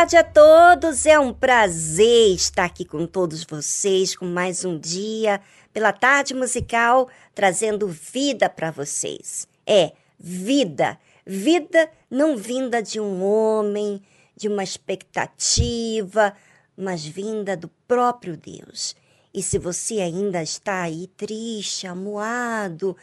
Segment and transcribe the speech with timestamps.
[0.00, 5.42] Tarde a todos, é um prazer estar aqui com todos vocês, com mais um dia
[5.74, 9.46] pela tarde musical, trazendo vida para vocês.
[9.66, 14.00] É, vida, vida não vinda de um homem,
[14.34, 16.34] de uma expectativa,
[16.74, 18.96] mas vinda do próprio Deus.
[19.34, 22.96] E se você ainda está aí triste, amuado,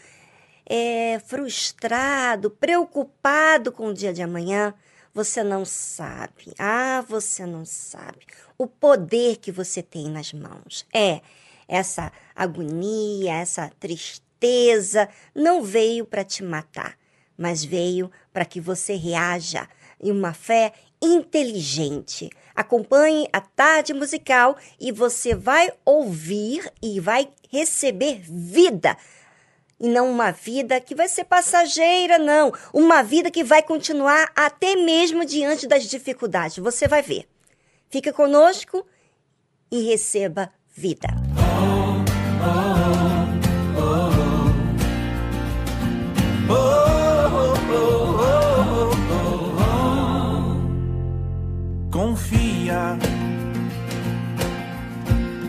[0.65, 4.73] é, frustrado, preocupado com o dia de amanhã,
[5.17, 6.53] você não sabe.
[6.59, 8.19] Ah, você não sabe.
[8.55, 10.85] O poder que você tem nas mãos.
[10.93, 11.21] É,
[11.67, 16.95] essa agonia, essa tristeza não veio para te matar,
[17.35, 19.67] mas veio para que você reaja
[19.99, 22.29] em uma fé inteligente.
[22.55, 28.95] Acompanhe a tarde musical e você vai ouvir e vai receber vida
[29.79, 32.51] e não uma vida que vai ser passageira, não.
[32.73, 36.57] Uma vida que vai continuar até mesmo diante das dificuldades.
[36.57, 37.27] Você vai ver.
[37.89, 38.85] Fica conosco
[39.71, 41.07] e receba vida.
[51.91, 52.97] Confia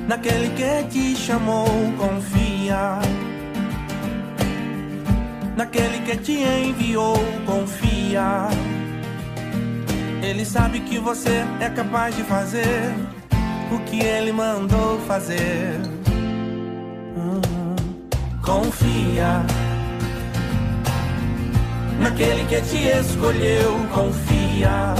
[0.06, 1.66] naquele que te chamou,
[1.98, 2.98] confia
[5.58, 8.46] naquele que te enviou, confia.
[10.22, 12.94] Ele sabe que você é capaz de fazer
[13.72, 15.80] o que ele mandou fazer.
[17.16, 17.74] Uhum.
[18.40, 19.44] Confia
[22.00, 24.94] naquele que te escolheu, confia.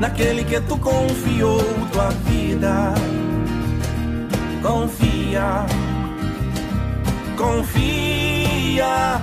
[0.00, 1.60] Naquele que tu confiou
[1.92, 2.94] tua vida,
[4.62, 5.66] confia
[7.38, 9.22] confia,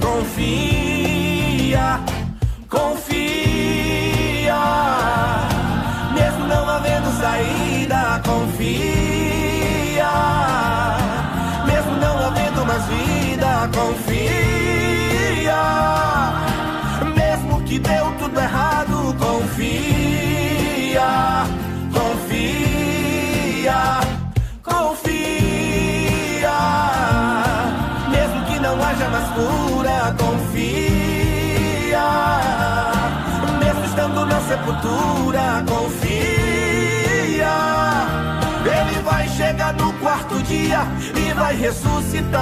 [0.00, 2.00] confia,
[2.68, 4.54] confia.
[6.14, 10.08] Mesmo não havendo saída, confia.
[11.66, 15.58] Mesmo não havendo mais vida, confia.
[17.16, 19.88] Mesmo que deu tudo errado, confia.
[28.96, 30.48] Mais pura, confia.
[33.58, 36.28] Mesmo estando na sepultura, confia.
[38.64, 40.80] Ele vai chegar no quarto dia
[41.14, 42.38] e vai ressuscitar.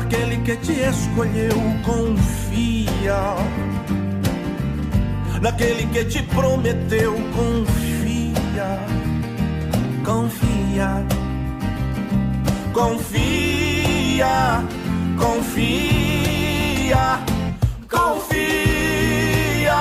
[0.00, 3.34] Naquele que te escolheu, confia.
[5.40, 8.78] Naquele que te prometeu, confia.
[10.04, 11.04] Confia.
[12.72, 14.62] Confia.
[15.18, 17.04] Confia.
[17.90, 19.80] Confia.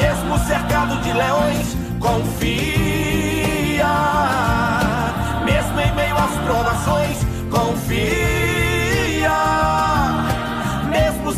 [0.00, 3.94] Mesmo cercado de leões, confia.
[5.46, 7.16] Mesmo em meio às provações,
[7.50, 8.39] confia.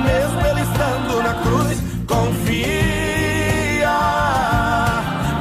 [0.05, 1.77] Mesmo ele estando na cruz,
[2.07, 3.99] confia.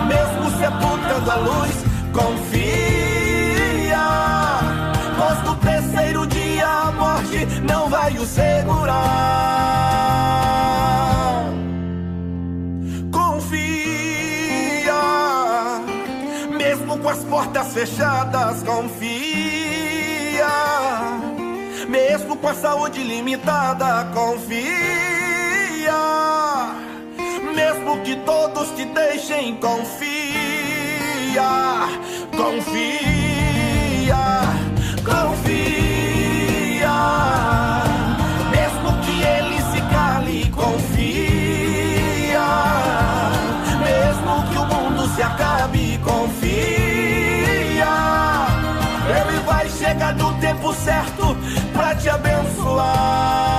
[0.08, 2.39] Mesmo sepultando a luz, confia.
[16.98, 20.46] Com as portas fechadas, confia.
[21.88, 24.70] Mesmo com a saúde limitada, confia.
[27.54, 30.20] Mesmo que todos te deixem, confia.
[32.36, 33.19] Confia,
[50.72, 51.36] certo
[51.72, 53.49] pra te abençoar.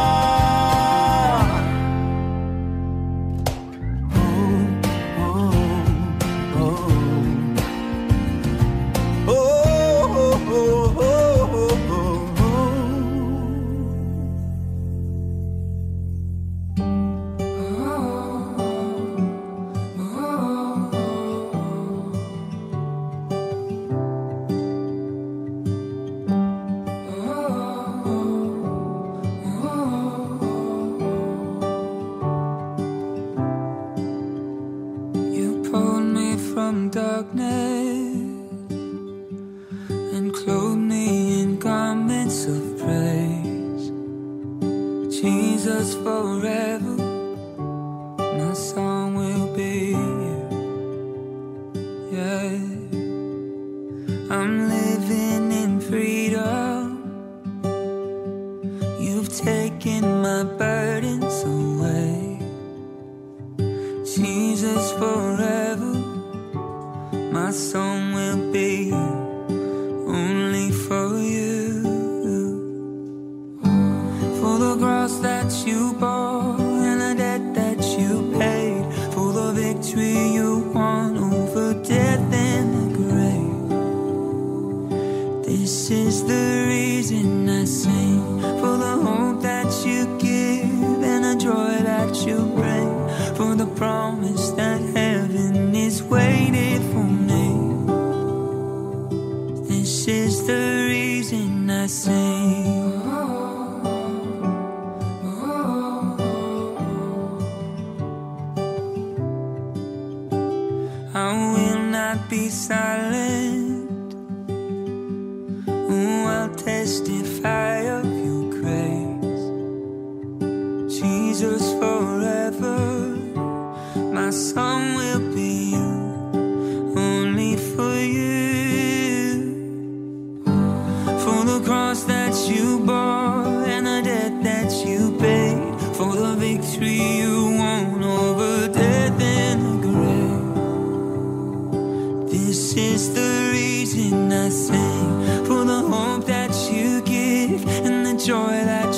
[148.25, 148.90] Joy that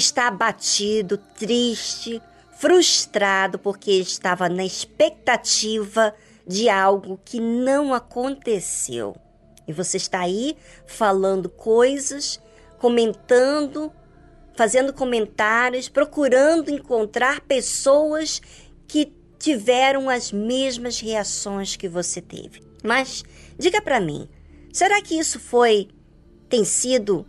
[0.00, 2.20] está abatido, triste,
[2.58, 6.14] frustrado porque estava na expectativa
[6.46, 9.14] de algo que não aconteceu.
[9.68, 12.40] E você está aí falando coisas,
[12.78, 13.92] comentando,
[14.56, 18.42] fazendo comentários, procurando encontrar pessoas
[18.88, 22.62] que tiveram as mesmas reações que você teve.
[22.82, 23.22] Mas
[23.58, 24.28] diga para mim,
[24.72, 25.88] será que isso foi
[26.48, 27.24] tem sido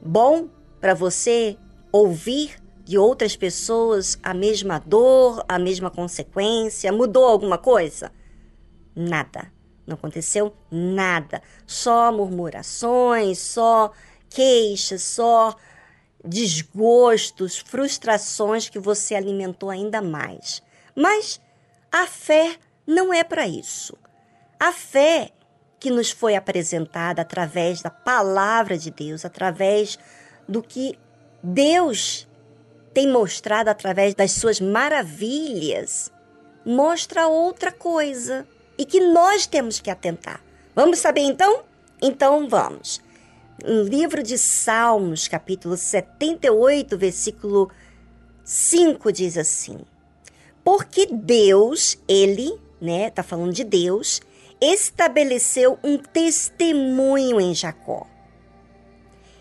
[0.00, 0.48] bom
[0.80, 1.56] para você
[1.92, 6.92] ouvir de outras pessoas a mesma dor, a mesma consequência?
[6.92, 8.12] Mudou alguma coisa?
[8.94, 9.52] Nada.
[9.86, 11.42] Não aconteceu nada.
[11.66, 13.90] Só murmurações, só
[14.28, 15.56] queixas, só
[16.24, 20.62] desgostos, frustrações que você alimentou ainda mais.
[20.94, 21.40] Mas
[21.90, 23.96] a fé não é para isso.
[24.58, 25.30] A fé
[25.78, 29.98] que nos foi apresentada através da palavra de Deus, através
[30.48, 30.98] do que
[31.42, 32.26] Deus
[32.92, 36.10] tem mostrado através das suas maravilhas,
[36.66, 40.42] mostra outra coisa e que nós temos que atentar.
[40.74, 41.62] Vamos saber então?
[42.02, 43.00] Então vamos.
[43.64, 47.70] No livro de Salmos, capítulo 78, versículo
[48.44, 49.78] 5 diz assim:
[50.64, 54.20] Porque Deus, ele, né, tá falando de Deus,
[54.60, 58.06] estabeleceu um testemunho em Jacó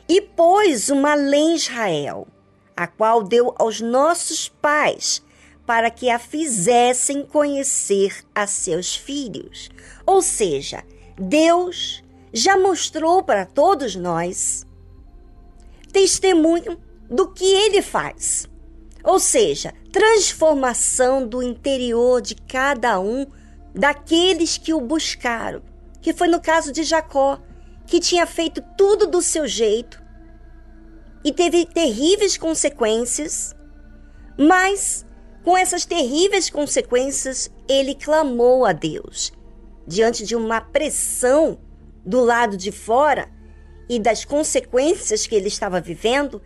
[0.07, 2.27] e pôs uma lei em Israel,
[2.75, 5.21] a qual deu aos nossos pais
[5.65, 9.69] para que a fizessem conhecer a seus filhos.
[10.05, 10.83] Ou seja,
[11.19, 14.65] Deus já mostrou para todos nós
[15.91, 18.47] testemunho do que ele faz.
[19.03, 23.25] Ou seja, transformação do interior de cada um
[23.73, 25.61] daqueles que o buscaram,
[26.01, 27.39] que foi no caso de Jacó,
[27.87, 30.03] que tinha feito tudo do seu jeito
[31.23, 33.55] e teve terríveis consequências,
[34.37, 35.05] mas
[35.43, 39.31] com essas terríveis consequências ele clamou a Deus.
[39.87, 41.57] Diante de uma pressão
[42.05, 43.29] do lado de fora
[43.89, 46.41] e das consequências que ele estava vivendo,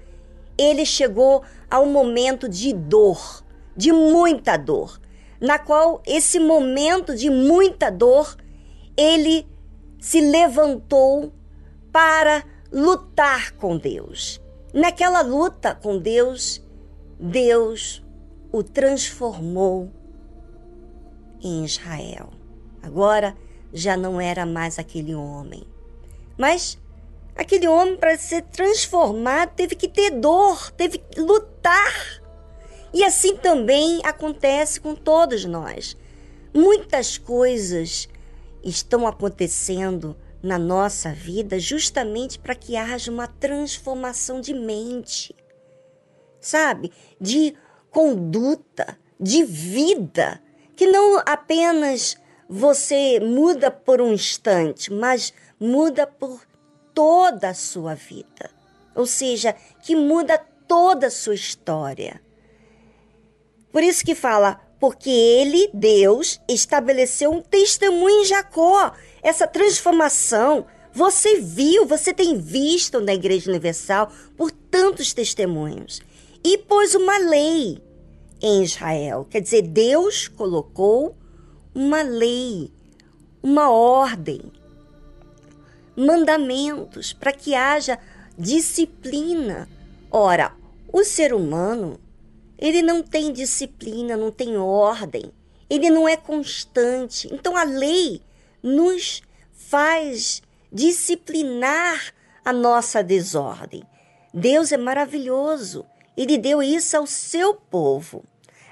[0.56, 3.44] ele chegou ao momento de dor,
[3.76, 5.02] de muita dor,
[5.40, 8.38] na qual esse momento de muita dor,
[8.96, 9.48] ele
[10.02, 11.32] se levantou
[11.92, 14.42] para lutar com Deus.
[14.74, 16.60] Naquela luta com Deus,
[17.20, 18.04] Deus
[18.52, 19.92] o transformou
[21.40, 22.32] em Israel.
[22.82, 23.38] Agora
[23.72, 25.64] já não era mais aquele homem.
[26.36, 26.80] Mas
[27.36, 32.22] aquele homem, para ser transformado, teve que ter dor, teve que lutar.
[32.92, 35.96] E assim também acontece com todos nós.
[36.52, 38.10] Muitas coisas
[38.64, 45.36] estão acontecendo na nossa vida justamente para que haja uma transformação de mente,
[46.40, 46.92] sabe?
[47.20, 47.56] De
[47.90, 50.42] conduta, de vida,
[50.76, 52.18] que não apenas
[52.50, 56.42] você muda por um instante, mas muda por
[56.94, 58.50] toda a sua vida.
[58.96, 60.38] Ou seja, que muda
[60.68, 62.22] toda a sua história.
[63.72, 68.92] Por isso que fala, porque ele, Deus, estabeleceu um testemunho em Jacó.
[69.22, 76.02] Essa transformação Você viu, você tem visto na Igreja Universal por tantos testemunhos.
[76.44, 77.82] E pôs uma lei
[78.42, 79.26] em Israel.
[79.30, 81.16] Quer dizer, Deus colocou
[81.74, 82.70] uma lei,
[83.42, 84.42] uma ordem,
[85.96, 87.98] mandamentos para que haja
[88.38, 89.70] disciplina.
[90.12, 90.52] Ora,
[90.92, 92.00] o ser humano,
[92.62, 95.34] ele não tem disciplina, não tem ordem,
[95.68, 97.28] ele não é constante.
[97.34, 98.22] Então a lei
[98.62, 102.14] nos faz disciplinar
[102.46, 103.84] a nossa desordem.
[104.34, 105.86] Deus é maravilhoso.
[106.16, 108.24] Ele deu isso ao seu povo,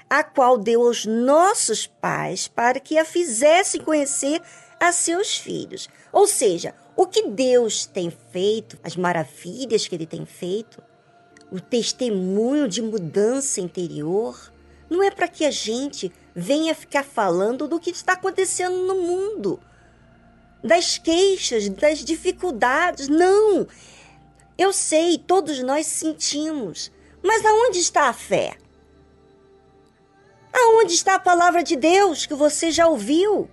[0.08, 4.40] a qual deu aos nossos pais para que a fizessem conhecer
[4.78, 5.88] a seus filhos.
[6.12, 10.82] Ou seja, o que Deus tem feito, as maravilhas que ele tem feito,
[11.50, 14.52] o testemunho de mudança interior,
[14.88, 19.60] não é para que a gente venha ficar falando do que está acontecendo no mundo
[20.62, 23.08] das queixas, das dificuldades.
[23.08, 23.66] Não!
[24.56, 26.92] Eu sei, todos nós sentimos.
[27.22, 28.56] Mas aonde está a fé?
[30.52, 33.48] Aonde está a palavra de Deus que você já ouviu?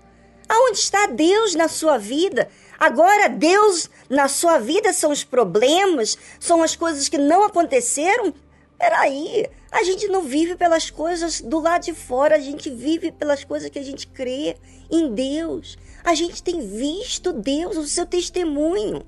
[0.50, 2.50] Aonde está Deus na sua vida?
[2.80, 8.34] Agora, Deus na sua vida são os problemas, são as coisas que não aconteceram?
[8.78, 13.44] Peraí, a gente não vive pelas coisas do lado de fora, a gente vive pelas
[13.44, 14.56] coisas que a gente crê
[14.92, 15.78] em Deus.
[16.04, 19.04] A gente tem visto Deus, o seu testemunho.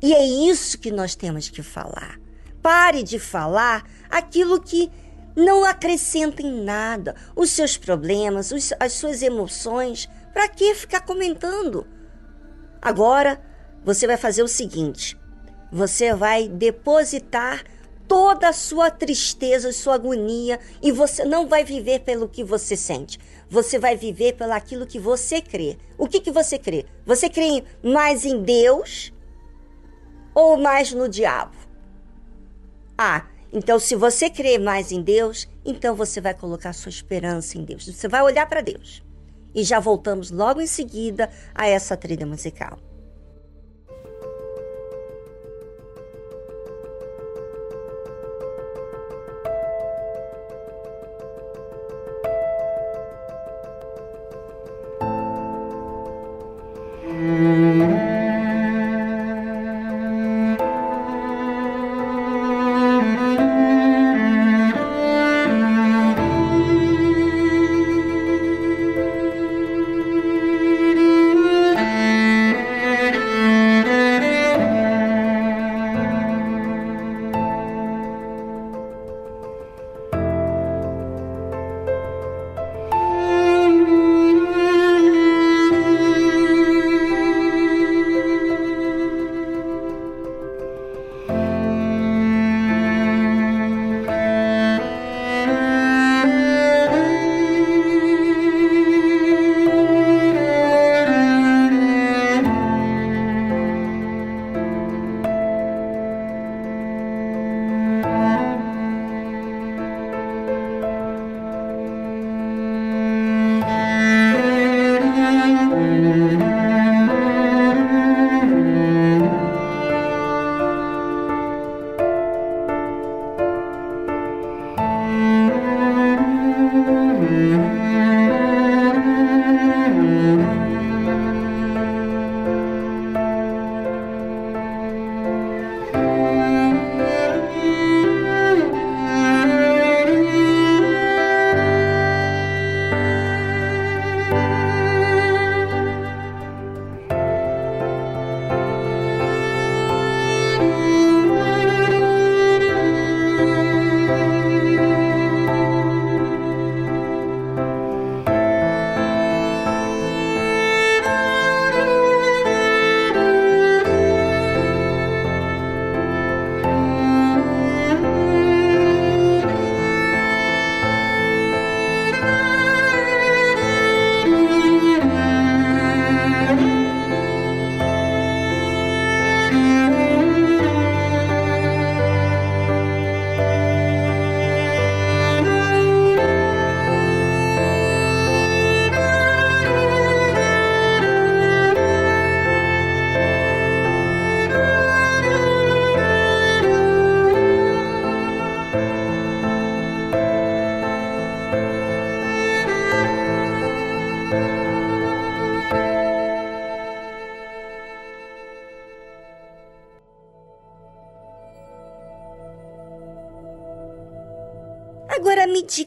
[0.00, 2.20] E é isso que nós temos que falar.
[2.62, 4.90] Pare de falar aquilo que
[5.34, 7.16] não acrescenta em nada.
[7.34, 10.08] Os seus problemas, os, as suas emoções.
[10.32, 11.86] Para que ficar comentando?
[12.84, 13.40] Agora,
[13.82, 15.18] você vai fazer o seguinte:
[15.72, 17.64] você vai depositar
[18.06, 23.18] toda a sua tristeza, sua agonia, e você não vai viver pelo que você sente.
[23.48, 25.78] Você vai viver pelo aquilo que você crê.
[25.96, 26.84] O que, que você crê?
[27.06, 29.12] Você crê mais em Deus
[30.34, 31.56] ou mais no diabo?
[32.98, 37.64] Ah, então se você crê mais em Deus, então você vai colocar sua esperança em
[37.64, 37.86] Deus.
[37.86, 39.03] Você vai olhar para Deus
[39.54, 42.78] e já voltamos logo em seguida a essa trilha musical.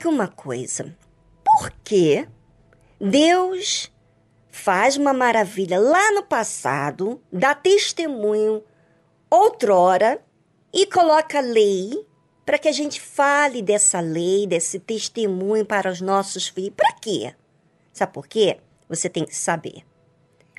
[0.07, 0.95] Uma coisa:
[1.43, 2.27] por que
[2.99, 3.91] Deus
[4.49, 8.63] faz uma maravilha lá no passado, dá testemunho
[9.29, 10.21] outrora
[10.73, 12.05] e coloca lei
[12.45, 16.73] para que a gente fale dessa lei, desse testemunho para os nossos filhos?
[16.75, 17.35] Para quê?
[17.93, 18.59] Sabe por quê?
[18.89, 19.83] Você tem que saber.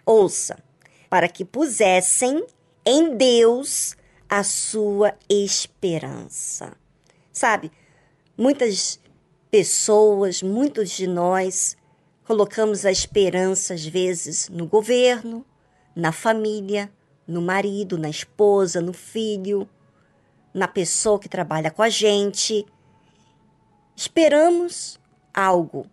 [0.04, 0.58] Ouça,
[1.08, 2.46] para que pusessem
[2.84, 3.96] em Deus
[4.28, 6.76] a sua esperança.
[7.32, 7.72] Sabe,
[8.36, 9.00] muitas
[9.50, 11.76] pessoas, muitos de nós,
[12.24, 15.44] colocamos a esperança, às vezes, no governo,
[15.96, 16.92] na família,
[17.26, 19.68] no marido, na esposa, no filho,
[20.52, 22.66] na pessoa que trabalha com a gente.
[23.96, 25.00] Esperamos
[25.32, 25.86] algo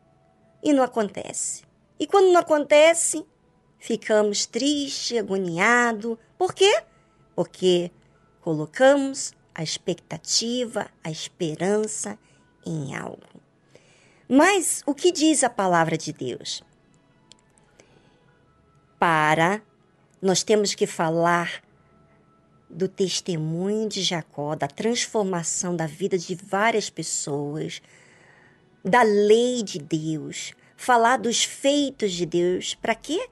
[0.61, 1.63] e não acontece.
[1.99, 3.25] E quando não acontece,
[3.79, 6.17] ficamos tristes, agoniados.
[6.37, 6.83] Por quê?
[7.35, 7.91] Porque
[8.41, 12.19] colocamos a expectativa, a esperança
[12.65, 13.44] em algo.
[14.27, 16.63] Mas o que diz a palavra de Deus?
[18.97, 19.61] Para
[20.21, 21.61] nós temos que falar
[22.69, 27.81] do testemunho de Jacó, da transformação da vida de várias pessoas,
[28.83, 32.75] da lei de Deus, falar dos feitos de Deus.
[32.75, 33.29] Para quê?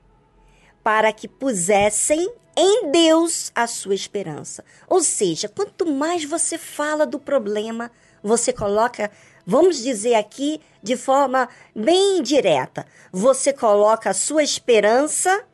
[0.84, 4.64] Para que pusessem em Deus a sua esperança.
[4.88, 9.12] Ou seja, quanto mais você fala do problema, você coloca,
[9.46, 15.46] vamos dizer aqui de forma bem direta, você coloca a sua esperança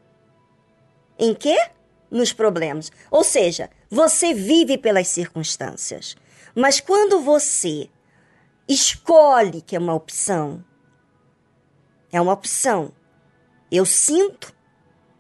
[1.18, 1.58] em quê?
[2.10, 2.92] Nos problemas.
[3.12, 6.16] Ou seja, você vive pelas circunstâncias.
[6.56, 7.90] Mas quando você
[8.68, 10.64] escolhe que é uma opção,
[12.12, 12.92] é uma opção.
[13.72, 14.54] Eu sinto.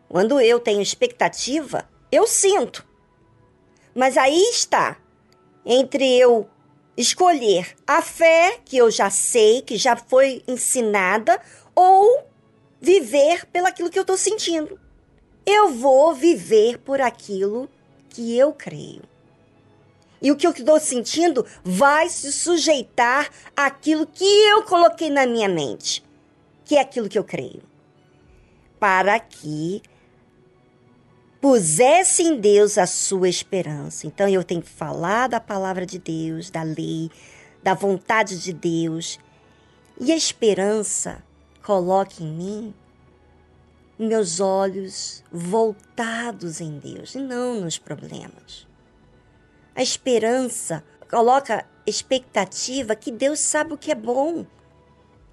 [0.07, 2.87] Quando eu tenho expectativa, eu sinto.
[3.93, 4.97] Mas aí está
[5.65, 6.49] entre eu
[6.99, 11.39] escolher a fé que eu já sei, que já foi ensinada,
[11.73, 12.25] ou
[12.81, 14.79] viver pelaquilo que eu estou sentindo.
[15.45, 17.69] Eu vou viver por aquilo
[18.09, 19.01] que eu creio.
[20.21, 25.47] E o que eu estou sentindo vai se sujeitar àquilo que eu coloquei na minha
[25.47, 26.03] mente
[26.69, 27.63] que é aquilo que eu creio.
[28.79, 29.81] Para que
[31.41, 34.07] pusesse em Deus a sua esperança.
[34.07, 37.09] Então eu tenho que falar da palavra de Deus, da lei,
[37.63, 39.19] da vontade de Deus.
[39.99, 41.23] E a esperança
[41.63, 42.73] coloque em mim
[43.97, 48.65] meus olhos voltados em Deus e não nos problemas.
[49.75, 54.45] A esperança coloca expectativa que Deus sabe o que é bom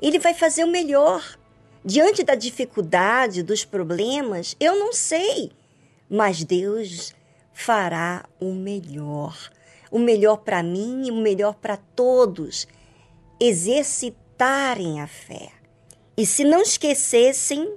[0.00, 1.38] ele vai fazer o melhor.
[1.84, 5.52] Diante da dificuldade, dos problemas, eu não sei,
[6.08, 7.14] mas Deus
[7.52, 9.36] fará o melhor.
[9.90, 12.66] O melhor para mim e o melhor para todos.
[13.40, 15.50] Exercitarem a fé.
[16.16, 17.76] E se não esquecessem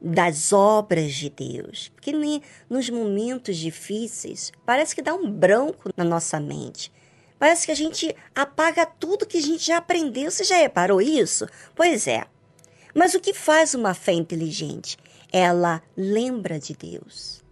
[0.00, 2.40] das obras de Deus, porque nem
[2.70, 6.92] nos momentos difíceis parece que dá um branco na nossa mente.
[7.38, 10.30] Parece que a gente apaga tudo que a gente já aprendeu.
[10.30, 11.46] Você já reparou isso?
[11.74, 12.24] Pois é.
[12.94, 14.96] Mas o que faz uma fé inteligente?
[15.32, 17.44] Ela lembra de Deus.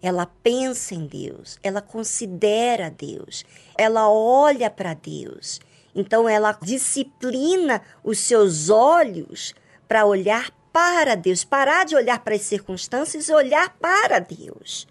[0.00, 3.44] Ela pensa em Deus, ela considera Deus,
[3.76, 5.60] ela olha para Deus.
[5.94, 9.54] Então ela disciplina os seus olhos
[9.88, 14.86] para olhar para Deus, parar de olhar para as circunstâncias e olhar para Deus.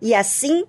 [0.00, 0.66] E assim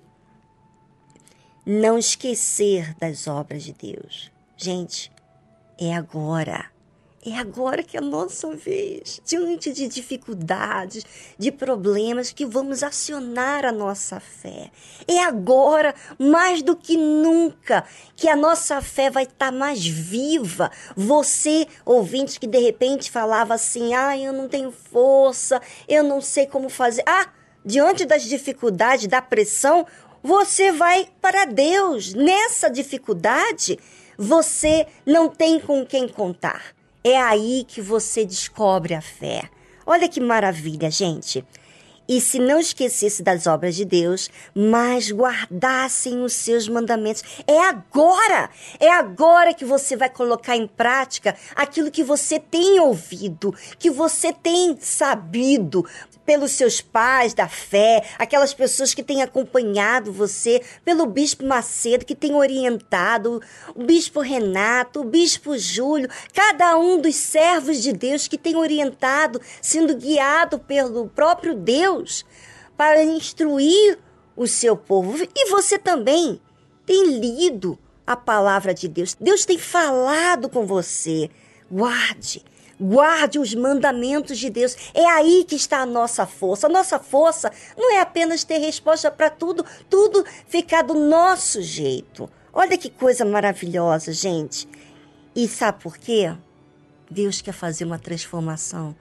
[1.66, 4.30] não esquecer das obras de Deus.
[4.56, 5.10] Gente,
[5.78, 6.73] é agora.
[7.26, 11.06] É agora que é a nossa vez, diante de dificuldades,
[11.38, 14.70] de problemas, que vamos acionar a nossa fé.
[15.08, 17.82] É agora, mais do que nunca,
[18.14, 20.70] que a nossa fé vai estar tá mais viva.
[20.94, 26.46] Você, ouvinte, que de repente falava assim: ah, eu não tenho força, eu não sei
[26.46, 27.04] como fazer.
[27.06, 27.30] Ah,
[27.64, 29.86] diante das dificuldades, da pressão,
[30.22, 32.12] você vai para Deus.
[32.12, 33.78] Nessa dificuldade,
[34.18, 36.74] você não tem com quem contar.
[37.06, 39.50] É aí que você descobre a fé.
[39.84, 41.44] Olha que maravilha, gente
[42.08, 47.22] e se não esquecesse das obras de Deus, mas guardassem os seus mandamentos.
[47.46, 48.50] É agora!
[48.78, 54.32] É agora que você vai colocar em prática aquilo que você tem ouvido, que você
[54.32, 55.84] tem sabido
[56.24, 62.14] pelos seus pais da fé, aquelas pessoas que têm acompanhado você, pelo bispo Macedo que
[62.14, 63.42] tem orientado,
[63.74, 69.40] o bispo Renato, o bispo Júlio, cada um dos servos de Deus que tem orientado,
[69.60, 72.24] sendo guiado pelo próprio Deus Deus
[72.76, 73.98] para instruir
[74.36, 75.16] o seu povo.
[75.34, 76.40] E você também
[76.84, 79.16] tem lido a palavra de Deus.
[79.18, 81.30] Deus tem falado com você.
[81.70, 82.44] Guarde.
[82.78, 84.76] Guarde os mandamentos de Deus.
[84.92, 86.66] É aí que está a nossa força.
[86.66, 92.28] A nossa força não é apenas ter resposta para tudo, tudo ficar do nosso jeito.
[92.52, 94.68] Olha que coisa maravilhosa, gente.
[95.34, 96.32] E sabe por quê?
[97.10, 98.94] Deus quer fazer uma transformação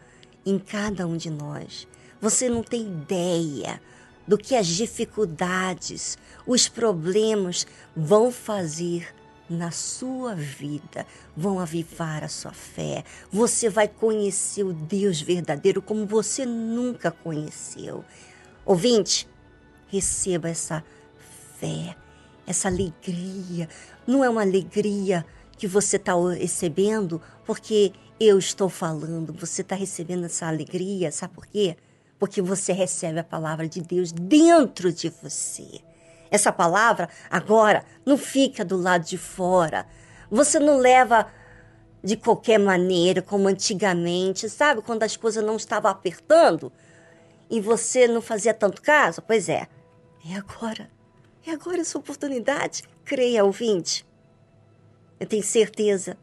[0.46, 1.88] em cada um de nós.
[2.24, 3.82] Você não tem ideia
[4.26, 9.14] do que as dificuldades, os problemas vão fazer
[9.50, 11.06] na sua vida,
[11.36, 13.04] vão avivar a sua fé.
[13.30, 18.06] Você vai conhecer o Deus verdadeiro como você nunca conheceu.
[18.66, 19.28] Ouvinte,
[19.90, 20.82] receba essa
[21.60, 21.94] fé,
[22.48, 23.68] essa alegria.
[24.08, 25.26] Não é uma alegria
[25.58, 31.46] que você está recebendo porque eu estou falando, você está recebendo essa alegria, sabe por
[31.46, 31.76] quê?
[32.24, 35.82] Porque você recebe a palavra de Deus dentro de você.
[36.32, 39.86] Essa palavra agora não fica do lado de fora.
[40.32, 41.28] Você não leva
[42.02, 44.82] de qualquer maneira, como antigamente, sabe?
[44.82, 46.72] Quando as coisas não estavam apertando
[47.50, 49.22] e você não fazia tanto caso?
[49.22, 49.68] Pois é.
[50.26, 50.90] É agora.
[51.46, 52.84] É agora essa oportunidade.
[53.04, 54.06] Creia, ouvinte.
[55.20, 56.16] Eu tenho certeza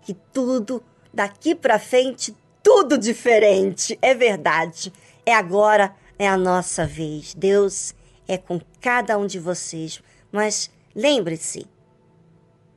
[0.00, 3.98] que tudo daqui para frente, tudo diferente.
[4.00, 4.90] É verdade.
[5.24, 7.34] É agora, é a nossa vez.
[7.34, 7.94] Deus
[8.26, 10.02] é com cada um de vocês.
[10.30, 11.66] Mas lembre-se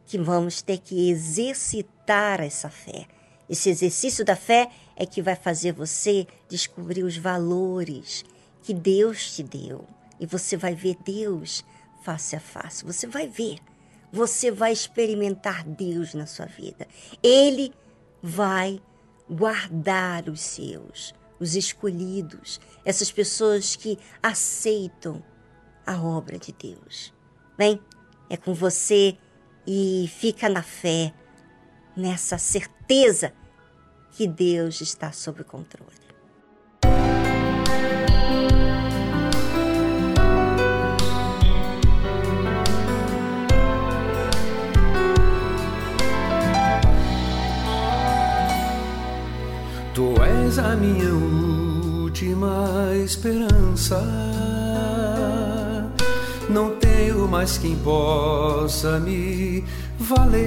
[0.06, 3.08] que vamos ter que exercitar essa fé.
[3.50, 8.24] Esse exercício da fé é que vai fazer você descobrir os valores
[8.62, 9.86] que Deus te deu.
[10.20, 11.64] E você vai ver Deus
[12.04, 12.86] face a face.
[12.86, 13.58] Você vai ver.
[14.12, 16.88] Você vai experimentar Deus na sua vida.
[17.22, 17.74] Ele
[18.22, 18.80] vai
[19.30, 25.24] guardar os seus os escolhidos, essas pessoas que aceitam
[25.86, 27.14] a obra de Deus.
[27.58, 27.80] Bem,
[28.30, 29.18] é com você
[29.68, 31.14] e fica na fé,
[31.96, 33.34] nessa certeza
[34.12, 36.05] que Deus está sob controle.
[50.56, 51.14] És a minha
[52.02, 54.02] última esperança.
[56.50, 59.66] Não tenho mais quem possa me
[60.00, 60.46] valer.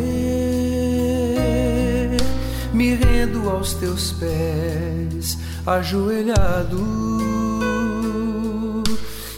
[2.73, 6.79] Me rendo aos teus pés, ajoelhado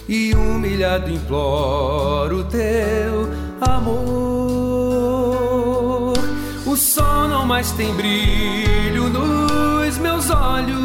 [0.07, 3.29] e humilhado imploro teu
[3.59, 4.13] amor.
[6.65, 9.50] O sol não mais tem brilho no
[9.97, 10.81] meus olhos.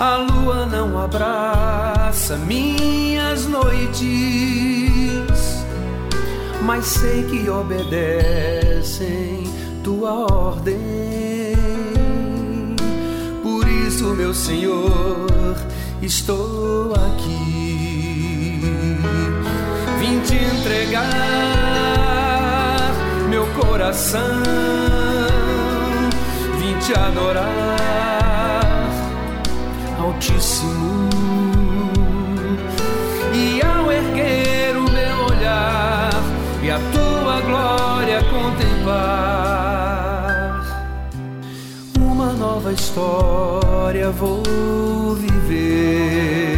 [0.00, 4.02] A lua não abraça minhas noites,
[6.62, 9.44] mas sei que obedecem
[9.84, 11.54] tua ordem.
[13.42, 15.56] Por isso, meu Senhor,
[16.02, 18.60] estou aqui.
[20.00, 21.10] Vim te entregar
[23.28, 25.03] meu coração
[26.84, 27.46] te adorar,
[29.98, 31.08] Altíssimo.
[33.32, 36.12] E ao erguer o meu olhar
[36.62, 39.00] e a tua glória contemplar,
[41.98, 46.53] uma nova história vou viver.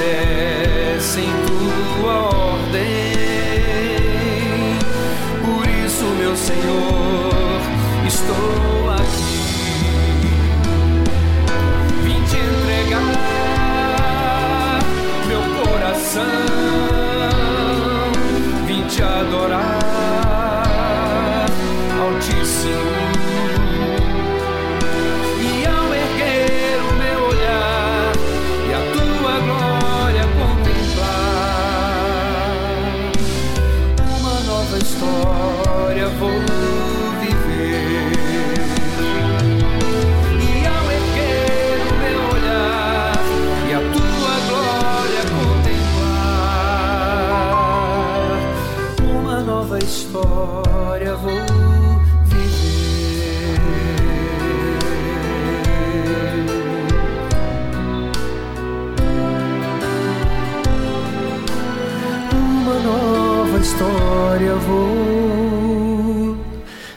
[0.00, 2.80] Obedecem tua ordem.
[5.44, 7.60] Por isso, meu Senhor,
[8.06, 8.79] estou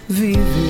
[0.07, 0.63] viver.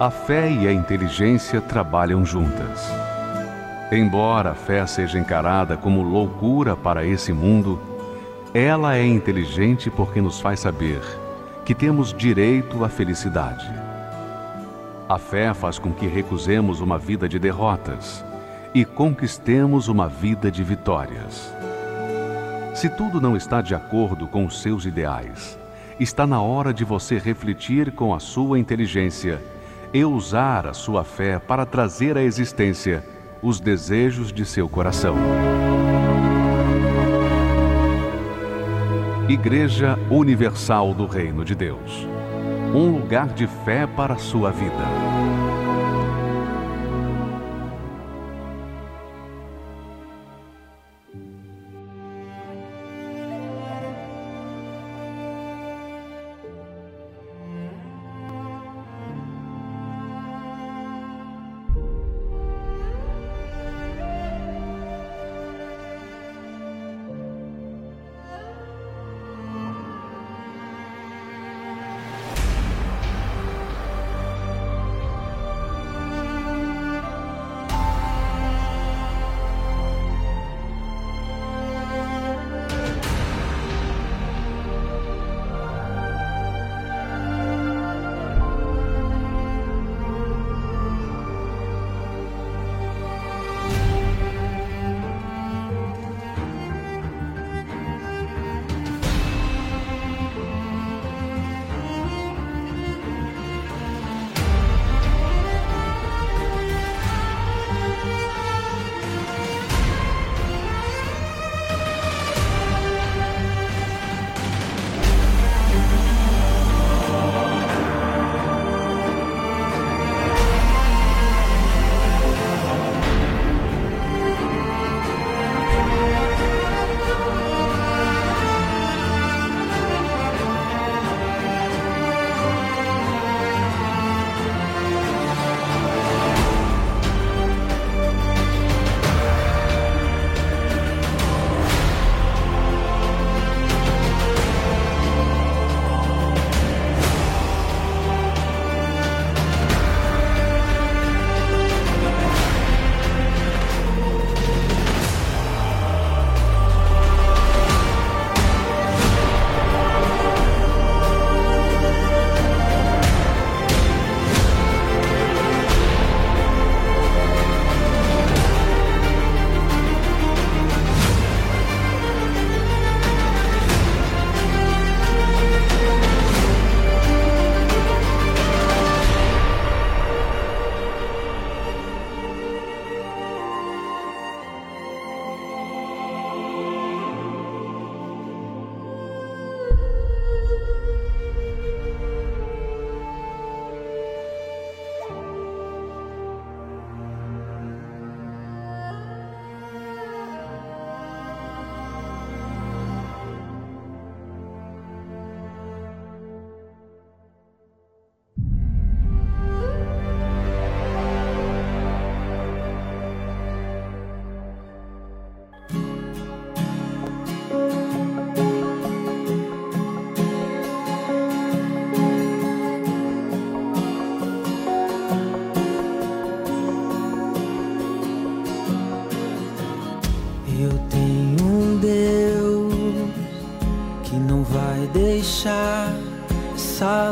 [0.00, 2.92] A fé e a inteligência trabalham juntas.
[3.90, 7.80] Embora a fé seja encarada como loucura para esse mundo,
[8.54, 11.00] ela é inteligente porque nos faz saber
[11.64, 13.68] que temos direito à felicidade.
[15.08, 18.24] A fé faz com que recusemos uma vida de derrotas
[18.72, 21.52] e conquistemos uma vida de vitórias.
[22.76, 25.58] Se tudo não está de acordo com os seus ideais,
[25.98, 29.42] está na hora de você refletir com a sua inteligência
[29.92, 33.04] e usar a sua fé para trazer à existência
[33.42, 35.16] os desejos de seu coração.
[39.28, 42.06] Igreja Universal do Reino de Deus
[42.74, 45.03] um lugar de fé para a sua vida.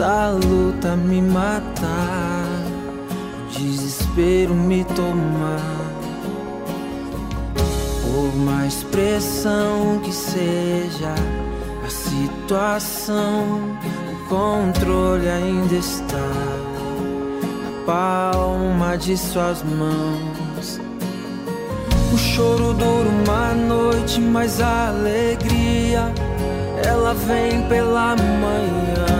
[0.00, 2.46] essa luta me matar,
[3.44, 5.60] o desespero me tomar.
[8.02, 11.14] Por mais pressão que seja
[11.86, 13.76] situação,
[14.10, 20.80] o controle ainda está na palma de suas mãos.
[22.14, 26.10] O choro dura uma noite, mas a alegria
[26.86, 29.19] ela vem pela manhã.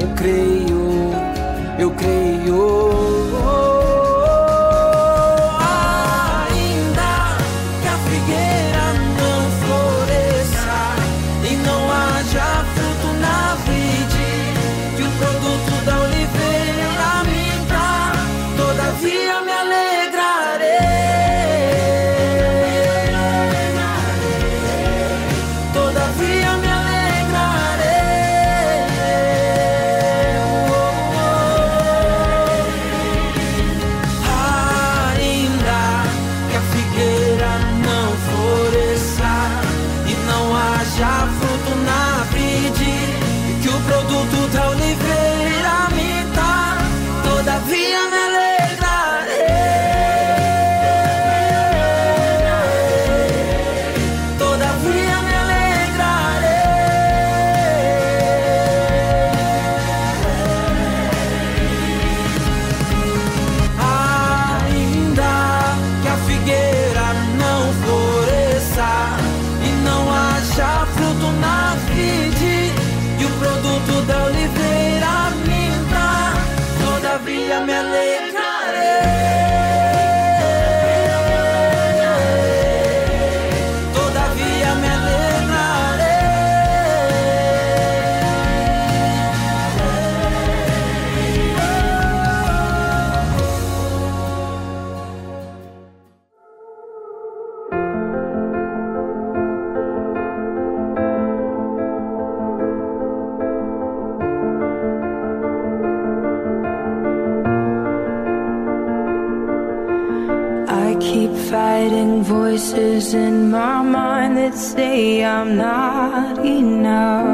[0.00, 1.10] Eu creio,
[1.78, 3.15] eu creio.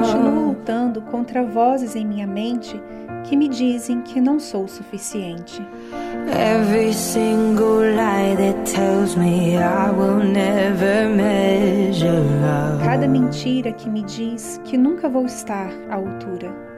[0.01, 2.81] Continuo lutando contra vozes em minha mente
[3.23, 5.63] que me dizem que não sou suficiente.
[6.29, 12.09] Every single lie that tells me I will never measure
[12.43, 12.83] up.
[12.85, 16.72] Cada mentira que me diz que nunca vou estar à altura.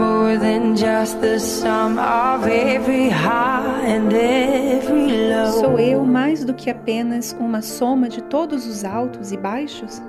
[0.00, 5.52] More than just the sum of every high and every low?
[5.60, 10.00] Sou eu mais do que apenas uma soma de todos os altos e baixos?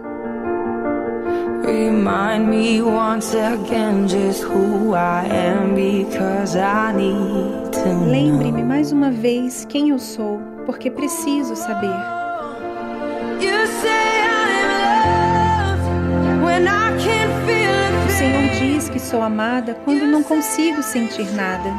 [1.63, 8.09] Remind me once again just who I am because I need to know.
[8.09, 11.95] Lembre-me mais uma vez quem eu sou, porque preciso saber.
[13.41, 14.20] You say
[18.21, 21.69] Senhor diz que sou amada quando não consigo sentir nada.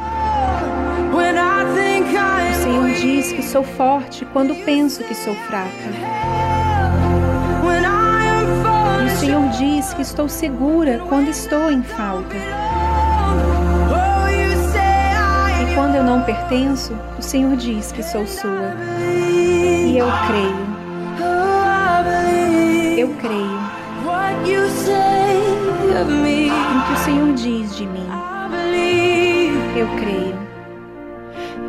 [2.51, 5.71] O Senhor diz que sou forte quando penso que sou fraca.
[9.03, 12.35] E o Senhor diz que estou segura quando estou em falta.
[13.89, 18.75] Oh, say quando eu não pertenço, o Senhor diz que sou sua.
[18.99, 20.73] E eu creio.
[22.99, 23.42] Eu creio
[26.11, 28.09] em que o Senhor diz de mim.
[29.77, 30.43] Eu creio.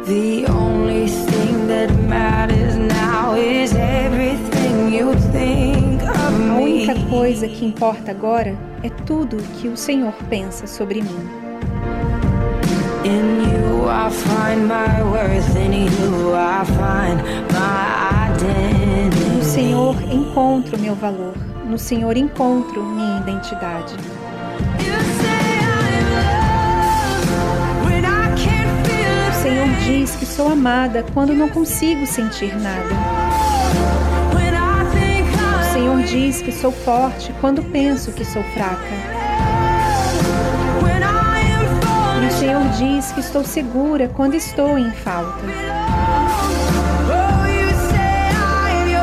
[0.05, 6.49] The only thing that matters now is everything you think of me.
[6.49, 11.29] A única coisa que importa agora é tudo o que o Senhor pensa sobre mim.
[13.05, 17.21] In you I find my worth, in you I find
[17.53, 19.37] my identity.
[19.37, 21.33] No Senhor encontro meu valor,
[21.65, 23.95] no Senhor encontro minha identidade.
[30.03, 32.89] Diz que sou amada quando não consigo sentir nada.
[35.61, 38.93] O Senhor diz que sou forte quando penso que sou fraca.
[42.21, 45.45] E o Senhor diz que estou segura quando estou em falta.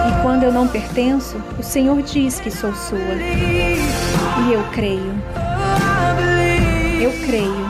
[0.09, 2.99] E quando eu não pertenço, o Senhor diz que sou sua.
[2.99, 5.40] E eu creio.
[7.01, 7.67] Eu creio.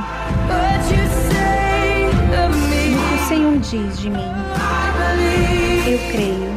[3.28, 4.18] Senhor diz de mim.
[5.86, 6.50] Eu creio.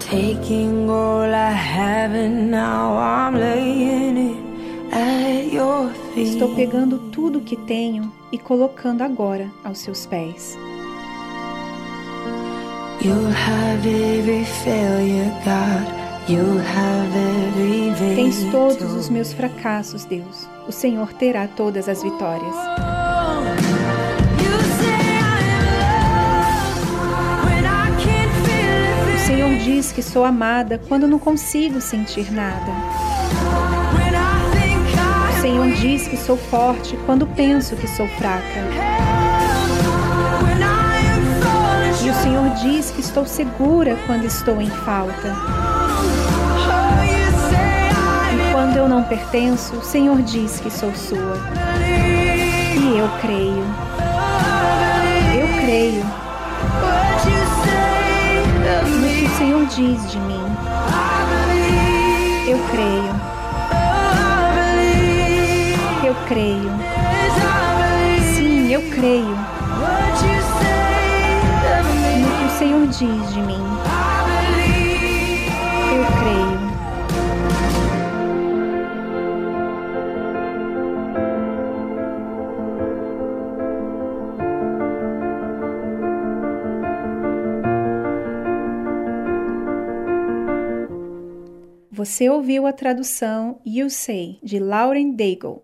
[0.00, 6.32] Taking all I have and now I'm laying it at your feet.
[6.32, 10.56] Estou pegando tudo que tenho e colocando agora aos seus pés.
[13.02, 16.01] You'll have every failure, God.
[18.14, 20.48] Tens todos os meus fracassos, Deus.
[20.68, 22.54] O Senhor terá todas as vitórias.
[29.14, 32.72] O Senhor diz que sou amada quando não consigo sentir nada.
[35.30, 38.60] O Senhor diz que sou forte quando penso que sou fraca.
[42.04, 45.71] E o Senhor diz que estou segura quando estou em falta.
[48.82, 51.36] Eu não pertenço, o Senhor diz que sou sua.
[52.76, 53.64] E eu creio.
[55.38, 56.04] Eu creio.
[59.00, 60.42] No que o Senhor diz de mim.
[62.48, 63.14] Eu creio.
[66.04, 66.72] Eu creio.
[68.34, 69.38] Sim, eu creio.
[72.18, 73.91] No que o Senhor diz de mim.
[92.04, 95.62] Você ouviu a tradução You Say, de Lauren Daigle.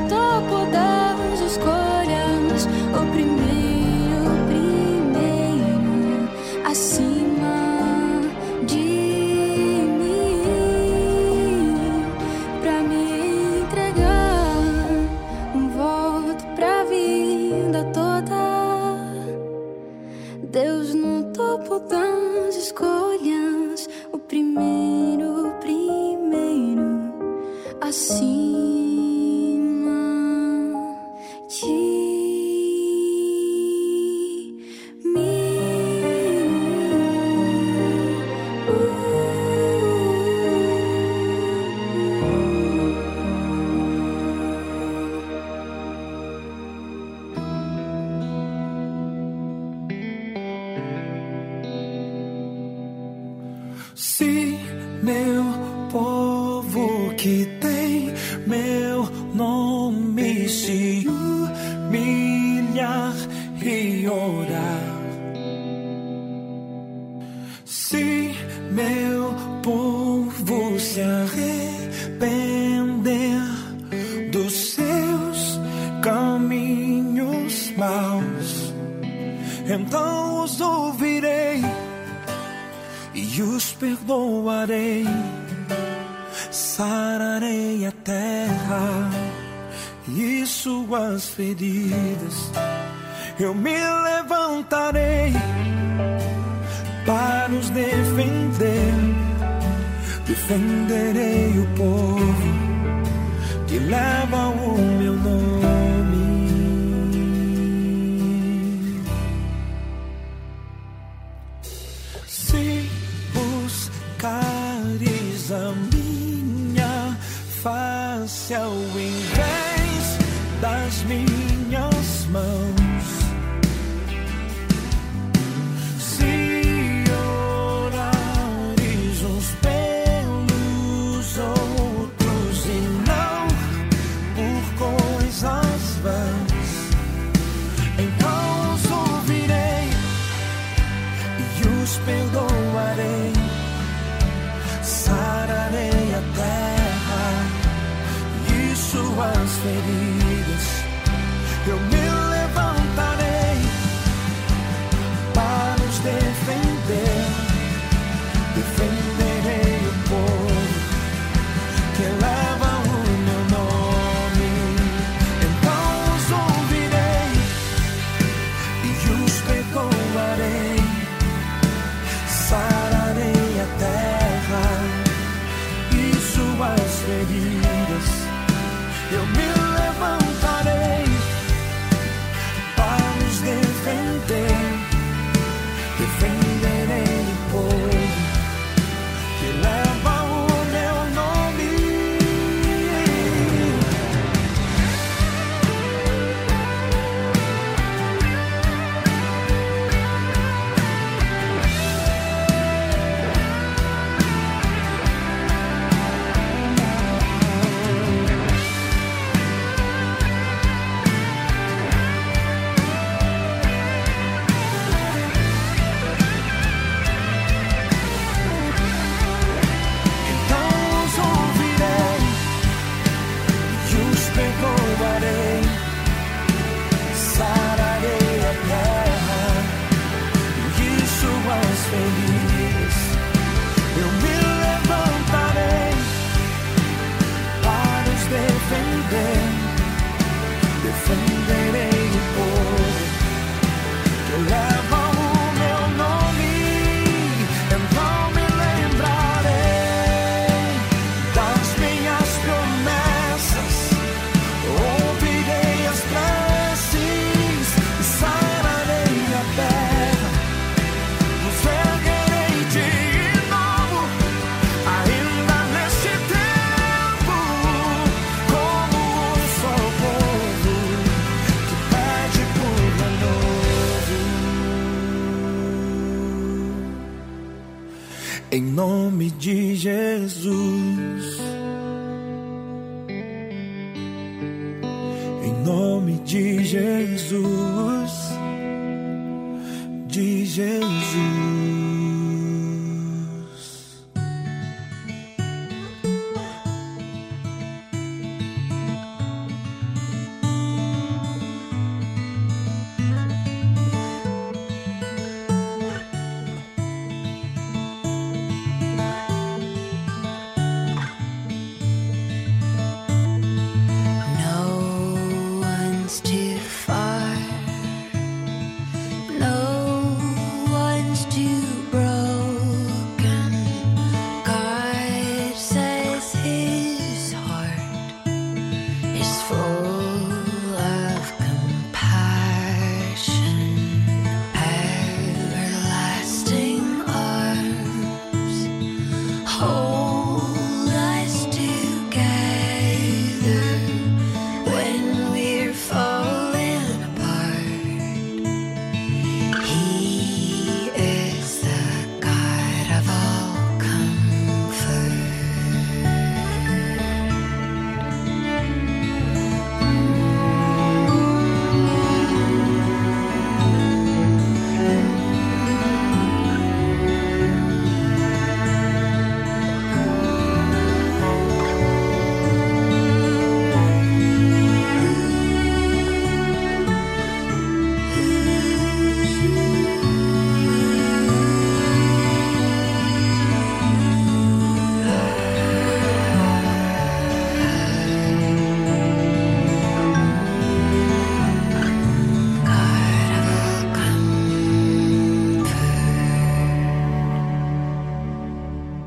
[0.00, 1.79] No topo das escolhas,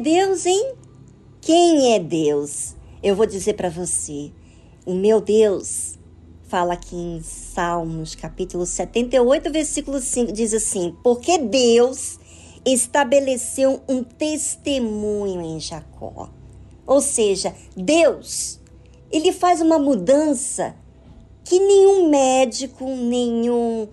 [0.00, 0.74] Deus, hein?
[1.40, 2.74] Quem é Deus?
[3.02, 4.32] Eu vou dizer para você.
[4.86, 5.98] O meu Deus
[6.48, 12.18] fala aqui em Salmos, capítulo 78, versículo 5, diz assim: Porque Deus
[12.64, 16.30] estabeleceu um testemunho em Jacó.
[16.86, 18.60] Ou seja, Deus,
[19.10, 20.74] ele faz uma mudança
[21.44, 23.88] que nenhum médico, nenhum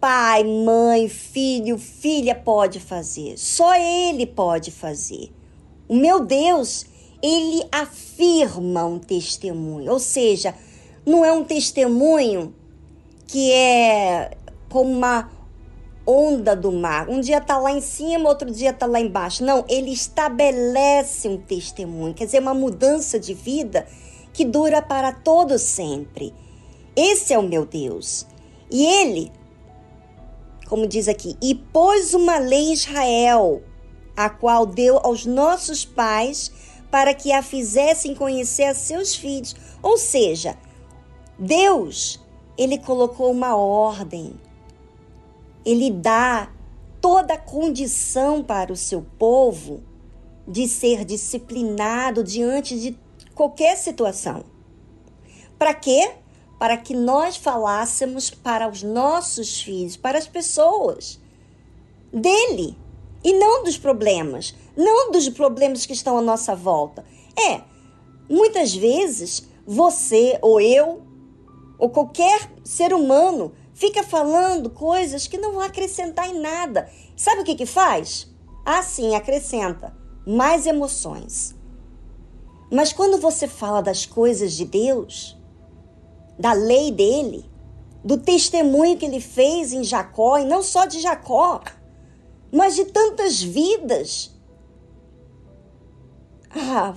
[0.00, 3.38] pai, mãe, filho, filha pode fazer.
[3.38, 5.30] Só ele pode fazer.
[5.90, 6.86] O meu Deus,
[7.20, 10.54] ele afirma um testemunho, ou seja,
[11.04, 12.54] não é um testemunho
[13.26, 14.36] que é
[14.68, 15.28] como uma
[16.06, 17.08] onda do mar.
[17.08, 19.44] Um dia está lá em cima, outro dia está lá embaixo.
[19.44, 23.84] Não, ele estabelece um testemunho, quer dizer, uma mudança de vida
[24.32, 26.32] que dura para todo sempre.
[26.94, 28.28] Esse é o meu Deus.
[28.70, 29.32] E ele,
[30.68, 33.60] como diz aqui, e pôs uma lei em Israel,
[34.24, 36.52] a qual deu aos nossos pais
[36.90, 39.56] para que a fizessem conhecer a seus filhos.
[39.82, 40.58] Ou seja,
[41.38, 42.20] Deus,
[42.58, 44.34] ele colocou uma ordem.
[45.64, 46.50] Ele dá
[47.00, 49.82] toda a condição para o seu povo
[50.46, 52.98] de ser disciplinado diante de
[53.34, 54.44] qualquer situação.
[55.58, 56.12] Para quê?
[56.58, 61.18] Para que nós falássemos para os nossos filhos, para as pessoas
[62.12, 62.76] dele
[63.22, 67.04] e não dos problemas, não dos problemas que estão à nossa volta.
[67.38, 67.60] É,
[68.28, 71.02] muitas vezes você ou eu
[71.78, 76.90] ou qualquer ser humano fica falando coisas que não vão acrescentar em nada.
[77.16, 78.28] Sabe o que que faz?
[78.64, 79.96] Ah, sim, acrescenta
[80.26, 81.54] mais emoções.
[82.70, 85.36] Mas quando você fala das coisas de Deus,
[86.38, 87.50] da lei dele,
[88.04, 91.60] do testemunho que ele fez em Jacó, e não só de Jacó,
[92.52, 94.34] mas de tantas vidas.
[96.50, 96.94] Ah,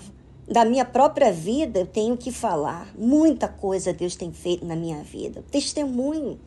[0.47, 2.93] da minha própria vida, eu tenho que falar.
[2.97, 5.43] Muita coisa Deus tem feito na minha vida.
[5.51, 6.39] Testemunho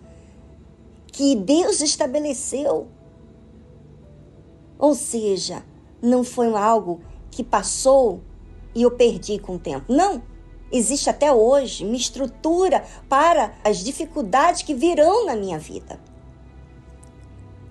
[1.06, 2.88] que Deus estabeleceu.
[4.78, 5.64] Ou seja,
[6.02, 7.00] não foi algo
[7.30, 8.20] que passou
[8.74, 9.90] e eu perdi com o tempo.
[9.92, 10.22] Não.
[10.70, 15.98] Existe até hoje uma estrutura para as dificuldades que virão na minha vida.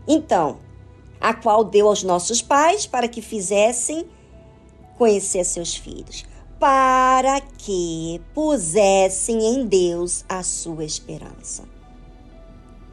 [0.08, 0.60] Então,
[1.26, 4.06] a qual deu aos nossos pais para que fizessem
[4.96, 6.24] conhecer seus filhos,
[6.60, 11.64] para que pusessem em Deus a sua esperança.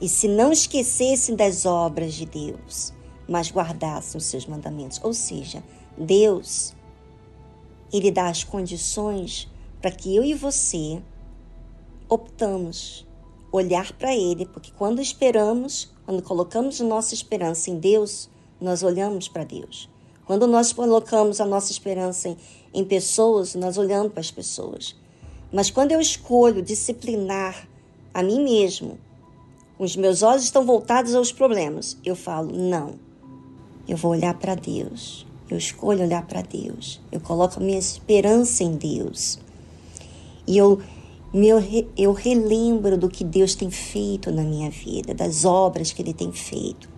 [0.01, 2.95] E se não esquecessem das obras de Deus,
[3.29, 4.99] mas guardassem os seus mandamentos.
[5.03, 5.63] Ou seja,
[5.95, 6.75] Deus,
[7.93, 9.47] Ele dá as condições
[9.79, 11.03] para que eu e você
[12.09, 13.07] optamos
[13.53, 18.29] olhar para Ele, porque quando esperamos, quando colocamos nossa esperança em Deus,
[18.61, 19.89] nós olhamos para Deus.
[20.25, 22.37] Quando nós colocamos a nossa esperança em,
[22.73, 24.97] em pessoas, nós olhamos para as pessoas.
[25.53, 27.69] Mas quando eu escolho disciplinar
[28.15, 28.99] a mim mesmo,
[29.79, 32.95] os meus olhos estão voltados aos problemas, eu falo: não,
[33.87, 35.27] eu vou olhar para Deus.
[35.51, 36.99] Eu escolho olhar para Deus.
[37.11, 39.39] Eu coloco a minha esperança em Deus.
[40.47, 40.81] E eu,
[41.33, 41.63] meu,
[41.97, 46.33] eu relembro do que Deus tem feito na minha vida, das obras que Ele tem
[46.33, 46.93] feito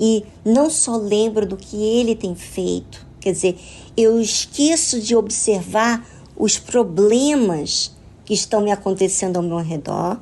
[0.00, 3.60] e não só lembro do que ele tem feito, quer dizer,
[3.94, 7.94] eu esqueço de observar os problemas
[8.24, 10.18] que estão me acontecendo ao meu redor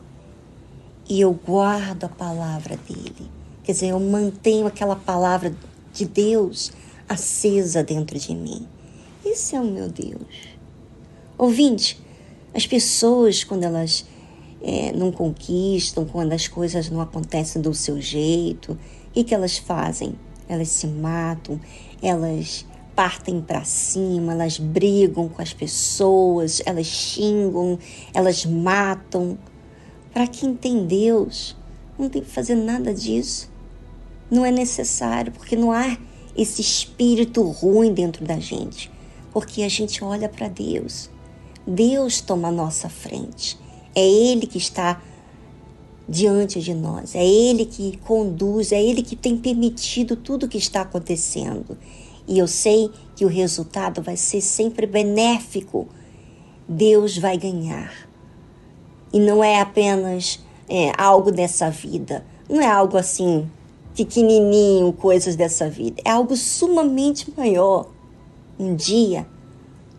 [1.09, 3.31] e eu guardo a palavra dele.
[3.62, 5.55] Quer dizer, eu mantenho aquela palavra
[5.93, 6.72] de Deus
[7.09, 8.66] acesa dentro de mim.
[9.24, 10.59] Esse é o meu Deus.
[11.37, 12.01] Ouvinte,
[12.59, 14.05] as pessoas, quando elas
[14.61, 18.77] é, não conquistam, quando as coisas não acontecem do seu jeito,
[19.19, 20.15] que, que elas fazem?
[20.49, 21.61] Elas se matam,
[22.01, 27.79] elas partem para cima, elas brigam com as pessoas, elas xingam,
[28.15, 29.37] elas matam.
[30.13, 31.57] Para quem tem Deus,
[31.99, 33.51] não tem que fazer nada disso.
[34.31, 35.99] Não é necessário, porque não há
[36.37, 38.91] esse espírito ruim dentro da gente.
[39.33, 41.11] Porque a gente olha para Deus.
[41.69, 43.59] Deus toma a nossa frente.
[43.95, 45.03] É Ele que está
[46.09, 47.14] diante de nós.
[47.14, 51.77] É Ele que conduz, é Ele que tem permitido tudo o que está acontecendo.
[52.27, 55.87] E eu sei que o resultado vai ser sempre benéfico.
[56.66, 57.93] Deus vai ganhar.
[59.12, 60.41] E não é apenas
[60.71, 63.51] é, algo dessa vida, não é algo assim
[63.95, 66.01] pequenininho, coisas dessa vida.
[66.05, 67.89] É algo sumamente maior.
[68.59, 69.27] Um dia,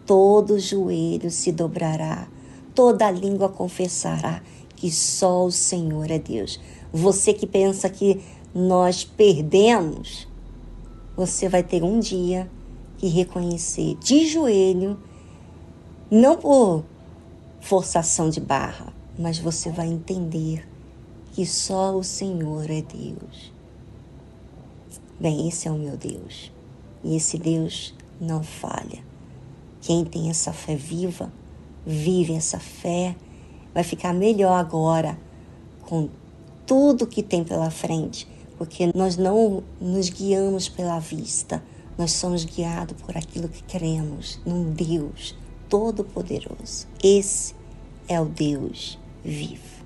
[0.09, 2.27] todo joelho se dobrará,
[2.73, 4.41] toda língua confessará
[4.75, 6.59] que só o Senhor é Deus.
[6.91, 8.19] Você que pensa que
[8.51, 10.27] nós perdemos,
[11.15, 12.49] você vai ter um dia
[12.97, 14.99] que reconhecer de joelho,
[16.09, 16.83] não por
[17.61, 20.67] forçação de barra, mas você vai entender
[21.33, 23.53] que só o Senhor é Deus.
[25.19, 26.51] Bem, esse é o meu Deus.
[27.03, 29.07] E esse Deus não falha.
[29.89, 31.33] Quem tem essa fé viva,
[31.83, 33.15] vive essa fé,
[33.73, 35.19] vai ficar melhor agora
[35.81, 36.07] com
[36.63, 41.63] tudo que tem pela frente, porque nós não nos guiamos pela vista,
[41.97, 45.35] nós somos guiados por aquilo que queremos, num Deus
[45.67, 46.85] todo-poderoso.
[47.03, 47.55] Esse
[48.07, 49.78] é o Deus vivo.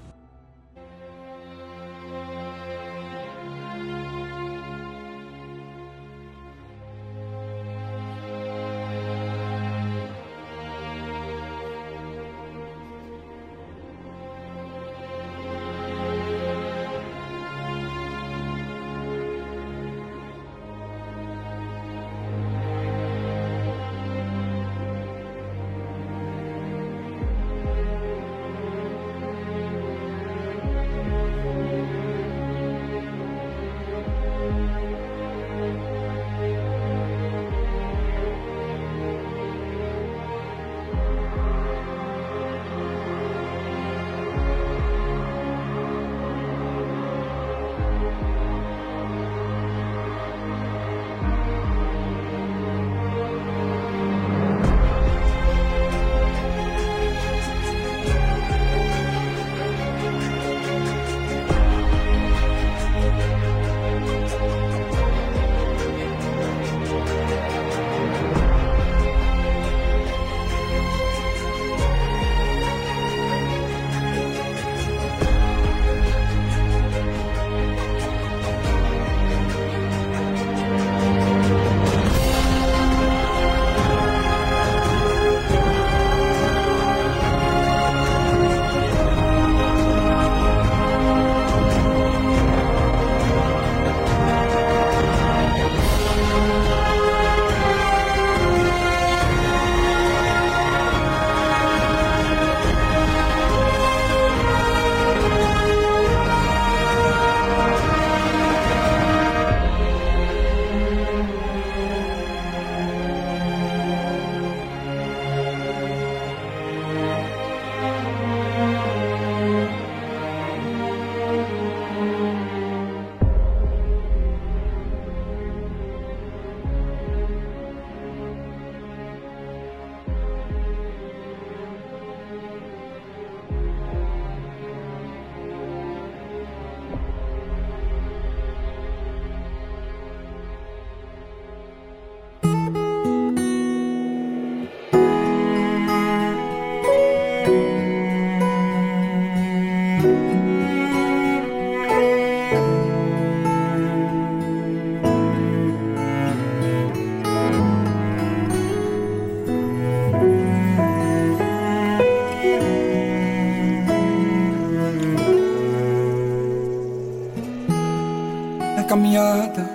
[169.13, 169.69] Caminhada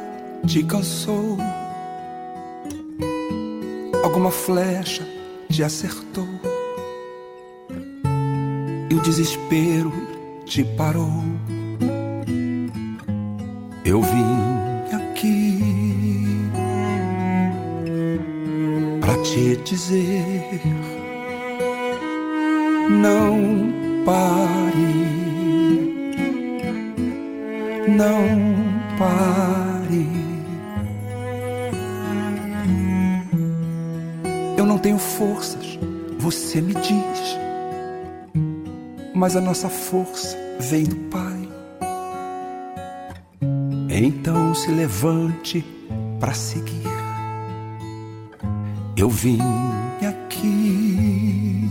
[0.47, 1.39] te cansou,
[4.03, 5.07] alguma flecha
[5.49, 6.27] te acertou
[8.91, 9.93] e o desespero
[10.45, 11.23] te parou.
[13.85, 15.61] Eu vim aqui
[19.01, 20.98] para te dizer:
[34.69, 35.79] não tenho forças,
[36.19, 37.39] você me diz.
[39.15, 41.49] Mas a nossa força vem do Pai.
[43.91, 45.65] Então se levante
[46.21, 46.83] para seguir.
[48.97, 49.41] Eu vim
[50.07, 51.71] aqui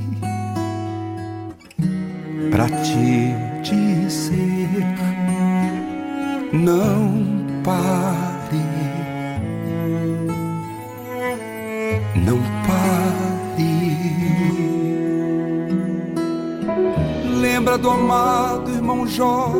[2.52, 4.98] para te dizer
[6.54, 8.27] não pare,
[17.78, 19.52] Do amado irmão Jó,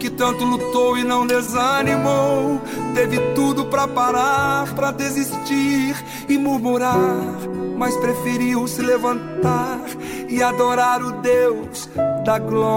[0.00, 2.60] que tanto lutou e não desanimou.
[2.92, 5.94] Teve tudo para parar, para desistir
[6.28, 7.38] e murmurar,
[7.78, 9.80] mas preferiu se levantar
[10.28, 11.88] e adorar o Deus
[12.24, 12.72] da glória.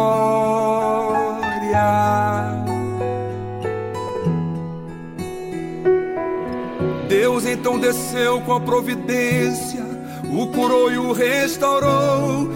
[7.09, 9.83] Deus então desceu com a providência,
[10.31, 12.49] o curou e o restaurou,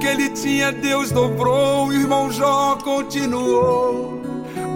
[0.00, 1.88] que ele tinha Deus dobrou.
[1.88, 4.20] O irmão Jó continuou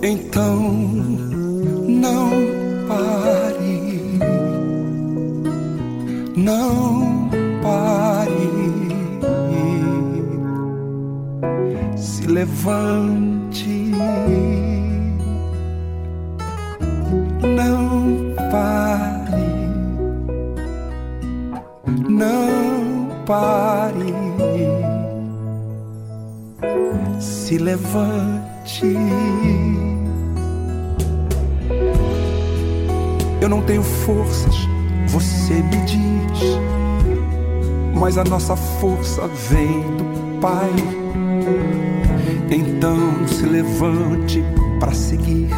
[0.01, 0.57] Então,
[1.87, 2.31] não
[2.87, 4.19] pare,
[6.35, 7.29] não
[7.61, 8.49] pare,
[11.95, 13.91] se levante,
[17.41, 19.69] não pare,
[22.09, 24.13] não pare,
[27.19, 28.95] se levante.
[33.39, 34.55] Eu não tenho forças,
[35.07, 36.07] você me diz.
[37.93, 40.69] Mas a nossa força vem do Pai.
[42.49, 44.43] Então se levante
[44.79, 45.49] para seguir.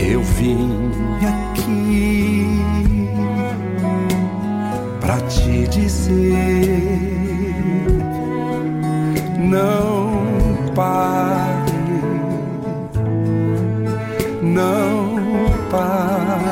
[0.00, 0.90] Eu vim
[1.22, 2.46] aqui
[5.00, 7.08] para te dizer:
[9.38, 11.72] não pare,
[14.42, 15.16] não
[15.70, 16.48] pare.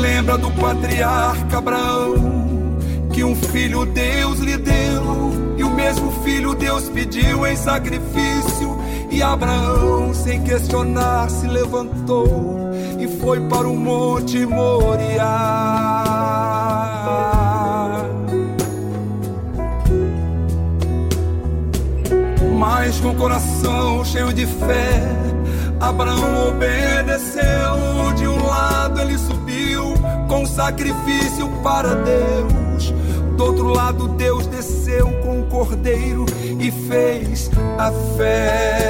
[0.00, 2.78] Lembra do patriarca Abraão,
[3.12, 8.29] que um filho Deus lhe deu, e o mesmo filho Deus pediu em sacrifício.
[9.10, 15.26] E Abraão, sem questionar, se levantou e foi para o Monte Moriá.
[22.58, 25.02] Mas com o coração cheio de fé,
[25.80, 27.40] Abraão obedeceu.
[28.16, 29.94] De um lado ele subiu
[30.28, 32.92] com sacrifício para Deus.
[33.36, 36.26] Do outro lado, Deus desceu com o cordeiro
[36.58, 38.89] e fez a festa.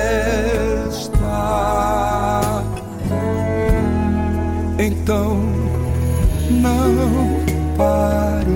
[4.82, 5.36] Então,
[6.50, 7.44] não
[7.76, 8.48] pare,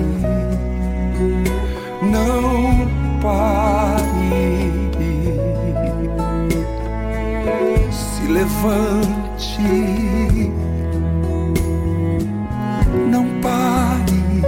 [2.01, 2.87] não
[3.21, 4.71] pare.
[7.91, 9.61] Se levante,
[13.07, 14.41] não pare,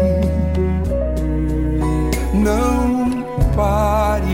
[2.34, 3.24] não
[3.56, 4.34] pare.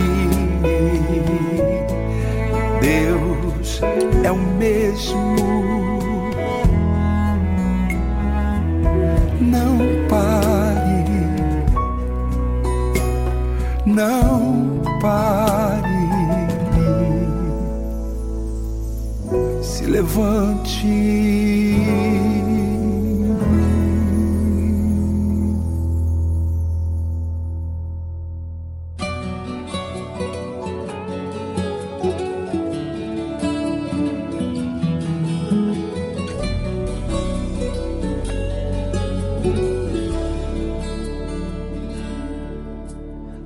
[2.80, 3.82] Deus
[4.24, 5.43] é o mesmo.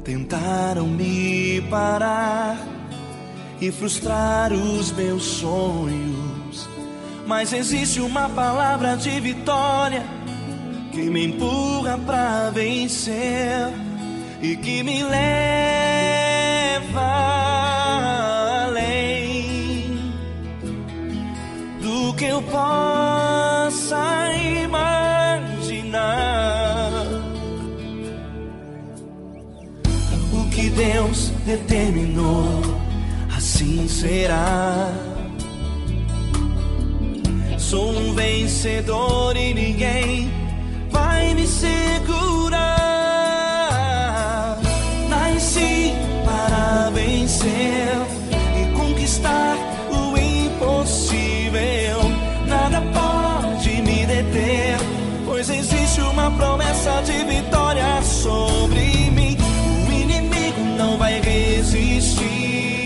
[0.03, 2.57] Tentaram me parar
[3.61, 5.96] e frustrar os meus sonhos.
[7.27, 10.01] Mas existe uma palavra de vitória
[10.93, 13.67] que me empurra pra vencer
[14.41, 15.41] e que me leva
[18.65, 20.13] além
[21.81, 24.31] do que eu possa
[24.63, 26.07] imaginar.
[30.31, 32.61] O que Deus determinou,
[33.35, 34.96] assim será.
[38.17, 40.31] Vencedor e ninguém
[40.89, 42.57] vai me segurar.
[45.07, 45.93] Nasci
[46.25, 47.95] para vencer
[48.59, 49.55] e conquistar
[49.91, 51.99] o impossível.
[52.47, 54.77] Nada pode me deter,
[55.23, 59.37] pois existe uma promessa de vitória sobre mim.
[59.87, 62.76] O inimigo não vai resistir.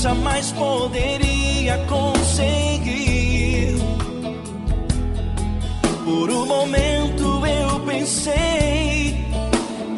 [0.00, 3.74] Jamais poderia conseguir.
[6.04, 9.26] Por um momento eu pensei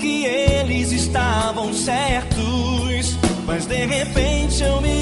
[0.01, 3.17] que eles estavam certos,
[3.47, 5.02] mas de repente eu me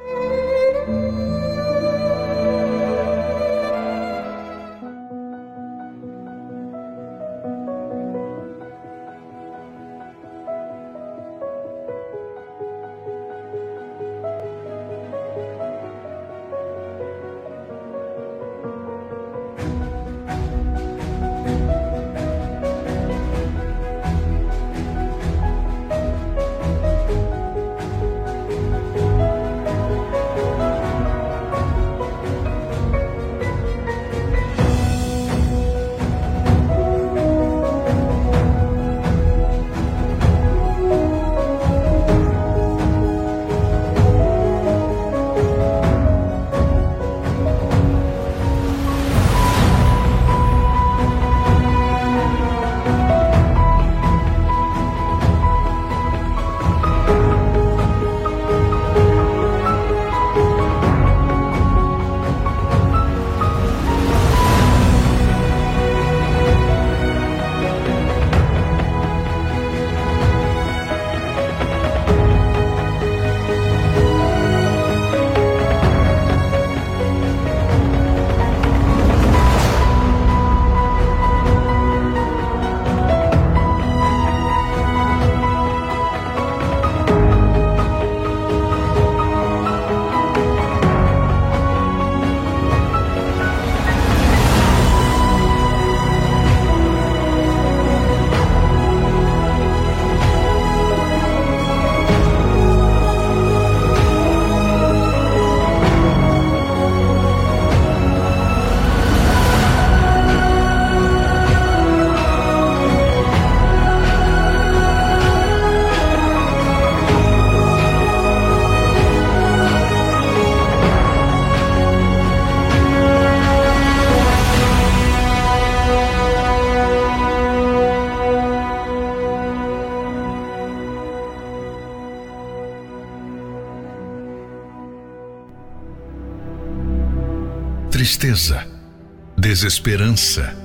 [139.61, 140.57] Desesperança,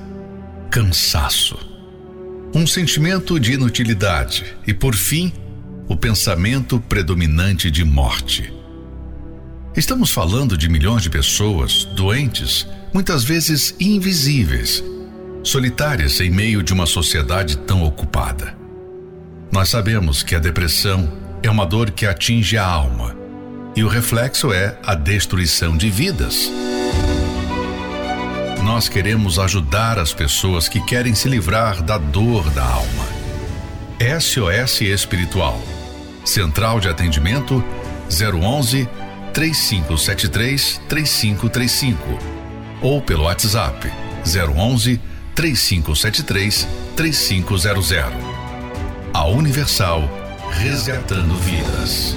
[0.70, 1.58] cansaço,
[2.54, 5.30] um sentimento de inutilidade e, por fim,
[5.86, 8.50] o pensamento predominante de morte.
[9.76, 14.82] Estamos falando de milhões de pessoas doentes, muitas vezes invisíveis,
[15.42, 18.56] solitárias em meio de uma sociedade tão ocupada.
[19.52, 21.12] Nós sabemos que a depressão
[21.42, 23.14] é uma dor que atinge a alma
[23.76, 26.50] e o reflexo é a destruição de vidas
[28.66, 33.06] nós queremos ajudar as pessoas que querem se livrar da dor da alma.
[34.20, 35.62] SOS Espiritual.
[36.24, 37.62] Central de Atendimento
[38.10, 38.88] 011
[39.32, 42.18] 3573 3535
[42.82, 43.88] ou pelo WhatsApp
[44.24, 45.00] 011
[45.32, 46.66] 3573
[46.96, 47.92] 3500.
[49.14, 50.10] A Universal
[50.50, 52.16] resgatando vidas.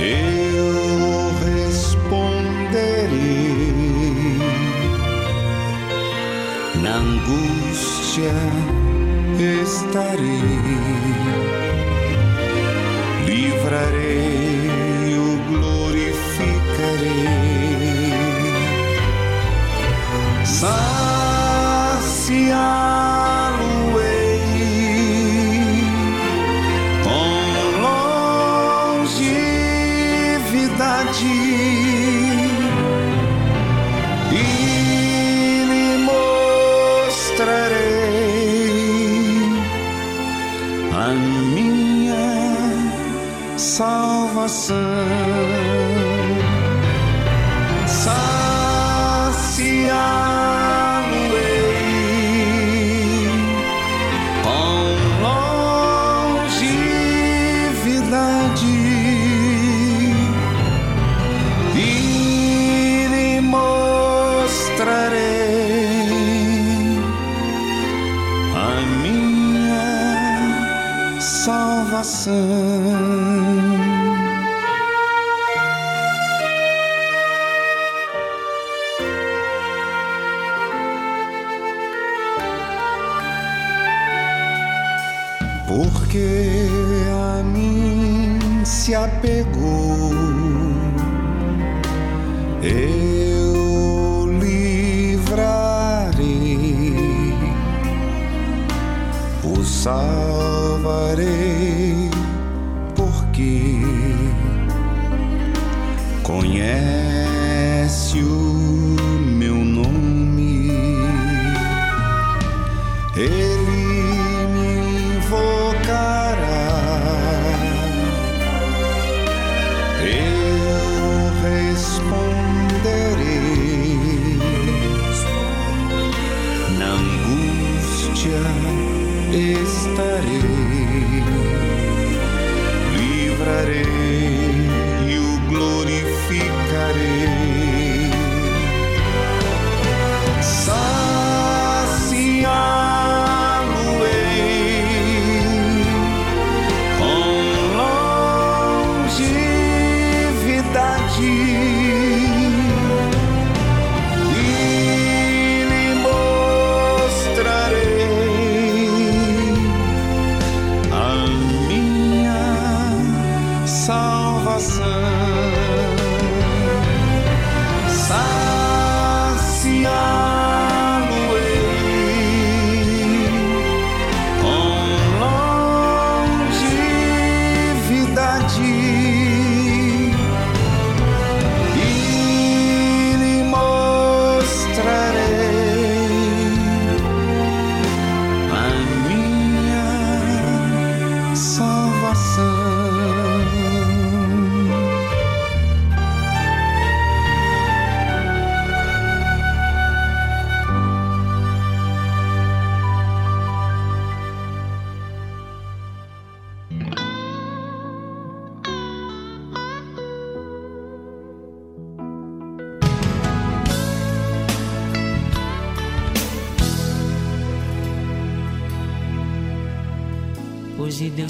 [0.00, 3.08] Eu responderei.
[6.82, 8.32] Na angústia
[9.38, 10.42] estarei,
[13.26, 16.52] livrarei, o glorificarei,
[20.44, 21.28] saciá-lo-ei
[43.78, 44.74] salvação.
[47.86, 48.28] Saciá-lo-ei
[54.42, 54.82] com
[55.22, 56.66] longevidade
[61.76, 64.58] e lhe mostrarei
[68.56, 68.68] a
[69.02, 69.86] minha
[71.20, 73.27] salvação.
[99.90, 100.17] O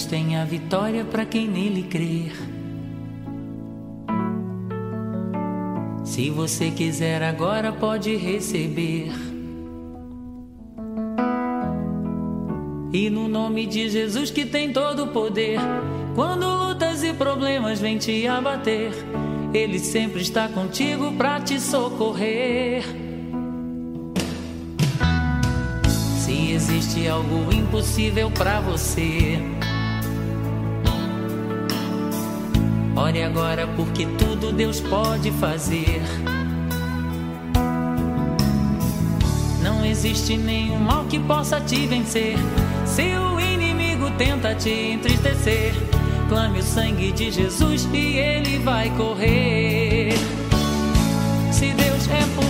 [0.08, 2.32] tem a vitória para quem nele crer.
[6.02, 9.12] Se você quiser agora pode receber.
[12.90, 15.60] E no nome de Jesus que tem todo o poder,
[16.14, 18.92] quando lutas e problemas vêm te abater,
[19.52, 22.82] ele sempre está contigo para te socorrer.
[26.18, 29.38] Se existe algo impossível para você,
[33.08, 36.02] ore agora porque tudo Deus pode fazer.
[39.62, 42.36] Não existe nenhum mal que possa te vencer.
[42.84, 45.72] Se o inimigo tenta te entristecer,
[46.28, 50.12] clame o sangue de Jesus e ele vai correr.
[51.50, 52.47] Se Deus é por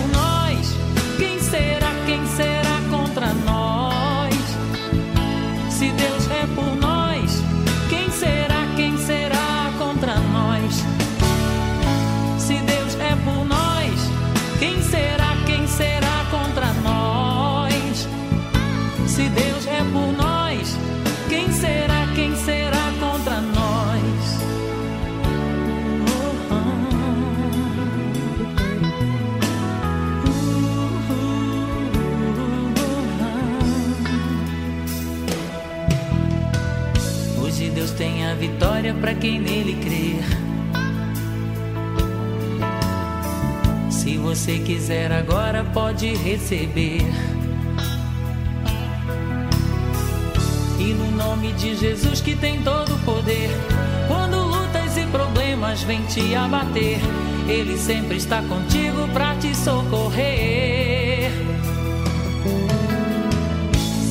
[38.93, 40.49] para quem nele crer.
[43.89, 47.01] Se você quiser agora, pode receber.
[50.79, 53.49] E no nome de Jesus que tem todo o poder,
[54.07, 56.99] quando lutas e problemas vêm te abater,
[57.47, 61.31] Ele sempre está contigo para te socorrer.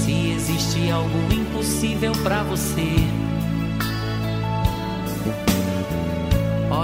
[0.05, 2.97] Se existe algo impossível para você,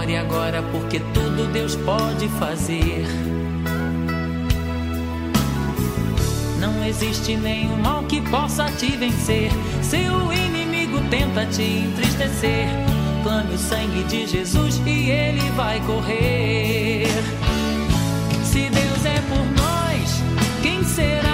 [0.05, 3.07] ore agora porque tudo Deus pode fazer.
[6.61, 9.51] Não existe nenhum mal que possa te vencer.
[9.83, 12.69] Se o inimigo tenta te entristecer,
[13.23, 17.07] clame o sangue de Jesus e ele vai correr.
[18.45, 20.23] Se Deus é por nós,
[20.63, 21.34] quem será, quem será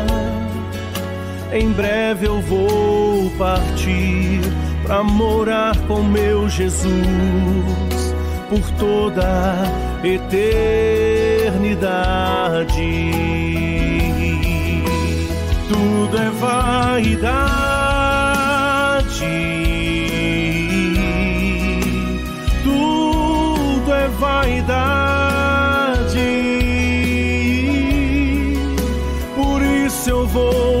[1.53, 4.39] Em breve eu vou partir
[4.83, 8.15] para morar com meu Jesus
[8.49, 9.55] por toda
[10.01, 10.31] eternidade.
[15.67, 17.51] Tudo é vaidade.
[22.63, 25.01] Tudo é vaidade.
[29.35, 30.80] Por isso eu vou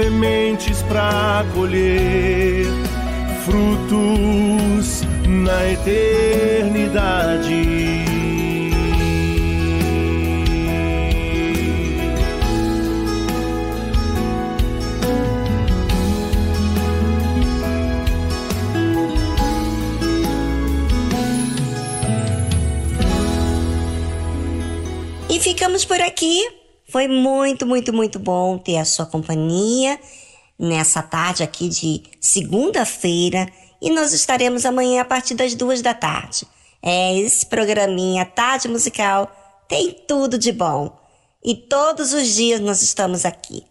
[0.00, 2.64] sementes para colher
[3.44, 7.54] frutos na eternidade.
[25.28, 26.49] E ficamos por aqui.
[26.90, 29.98] Foi muito, muito, muito bom ter a sua companhia
[30.58, 33.46] nessa tarde aqui de segunda-feira
[33.80, 36.46] e nós estaremos amanhã a partir das duas da tarde.
[36.82, 39.30] É esse programinha Tarde Musical
[39.68, 40.98] tem tudo de bom
[41.44, 43.64] e todos os dias nós estamos aqui.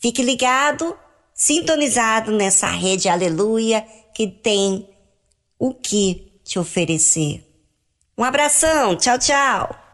[0.00, 0.96] Fique ligado,
[1.34, 3.84] sintonizado nessa rede Aleluia
[4.14, 4.88] que tem
[5.58, 7.44] o que te oferecer.
[8.16, 9.87] Um abração, tchau, tchau.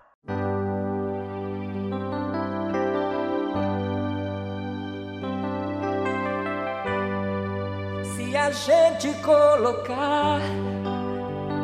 [8.54, 10.40] Gente colocar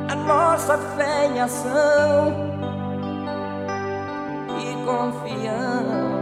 [0.09, 2.35] a nossa fé em ação
[4.59, 6.21] e confiamos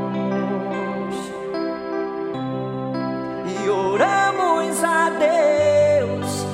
[3.47, 6.47] e oramos a Deus.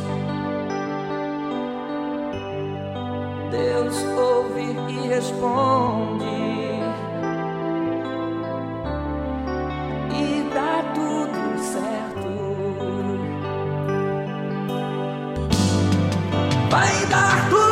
[3.51, 6.25] Deus ouve e responde.
[10.17, 12.14] E dá tudo certo.
[16.75, 17.64] 白大褂。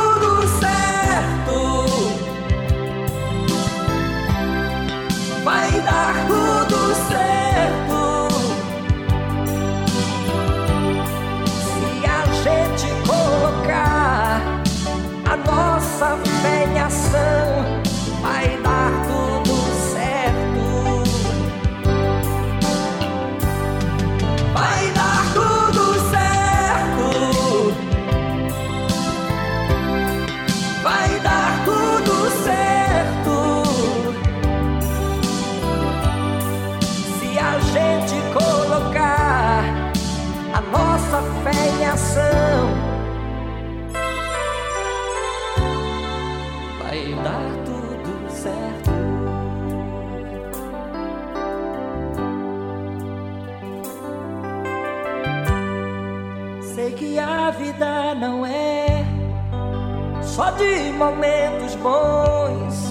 [60.35, 62.87] Só de momentos bons,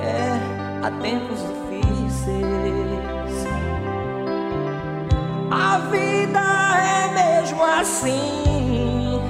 [0.00, 2.46] é há tempos difíceis.
[5.50, 6.40] A vida
[6.78, 9.20] é mesmo assim.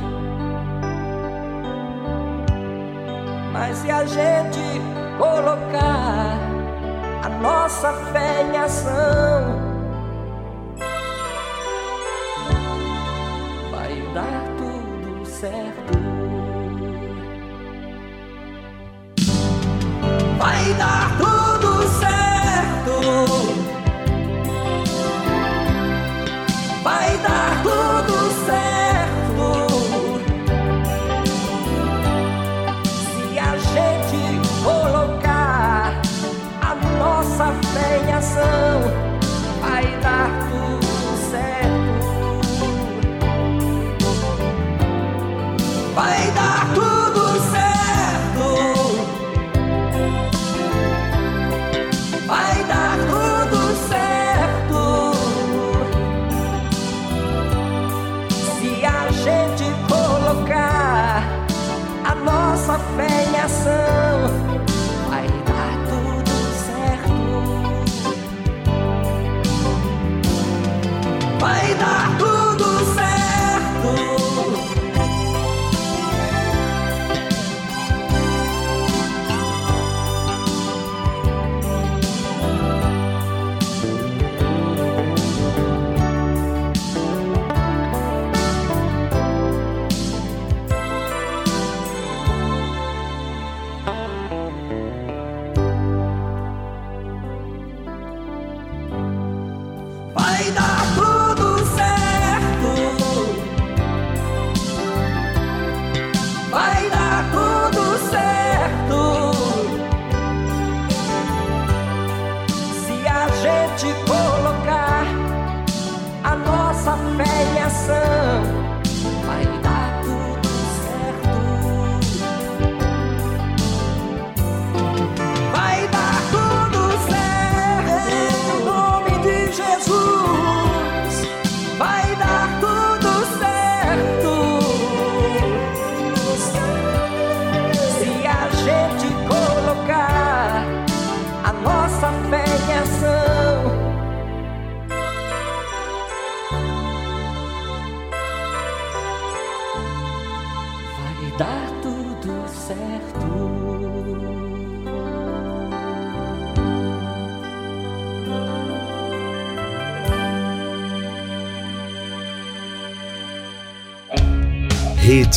[3.50, 4.60] Mas se a gente
[5.16, 6.38] colocar
[7.22, 9.61] a nossa fé em ação,
[20.72, 21.21] Vai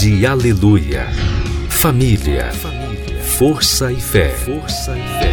[0.06, 1.07] Rede Aleluia.
[1.68, 3.19] Família, Família.
[3.23, 4.30] força e fé.
[4.30, 5.24] Força e fé.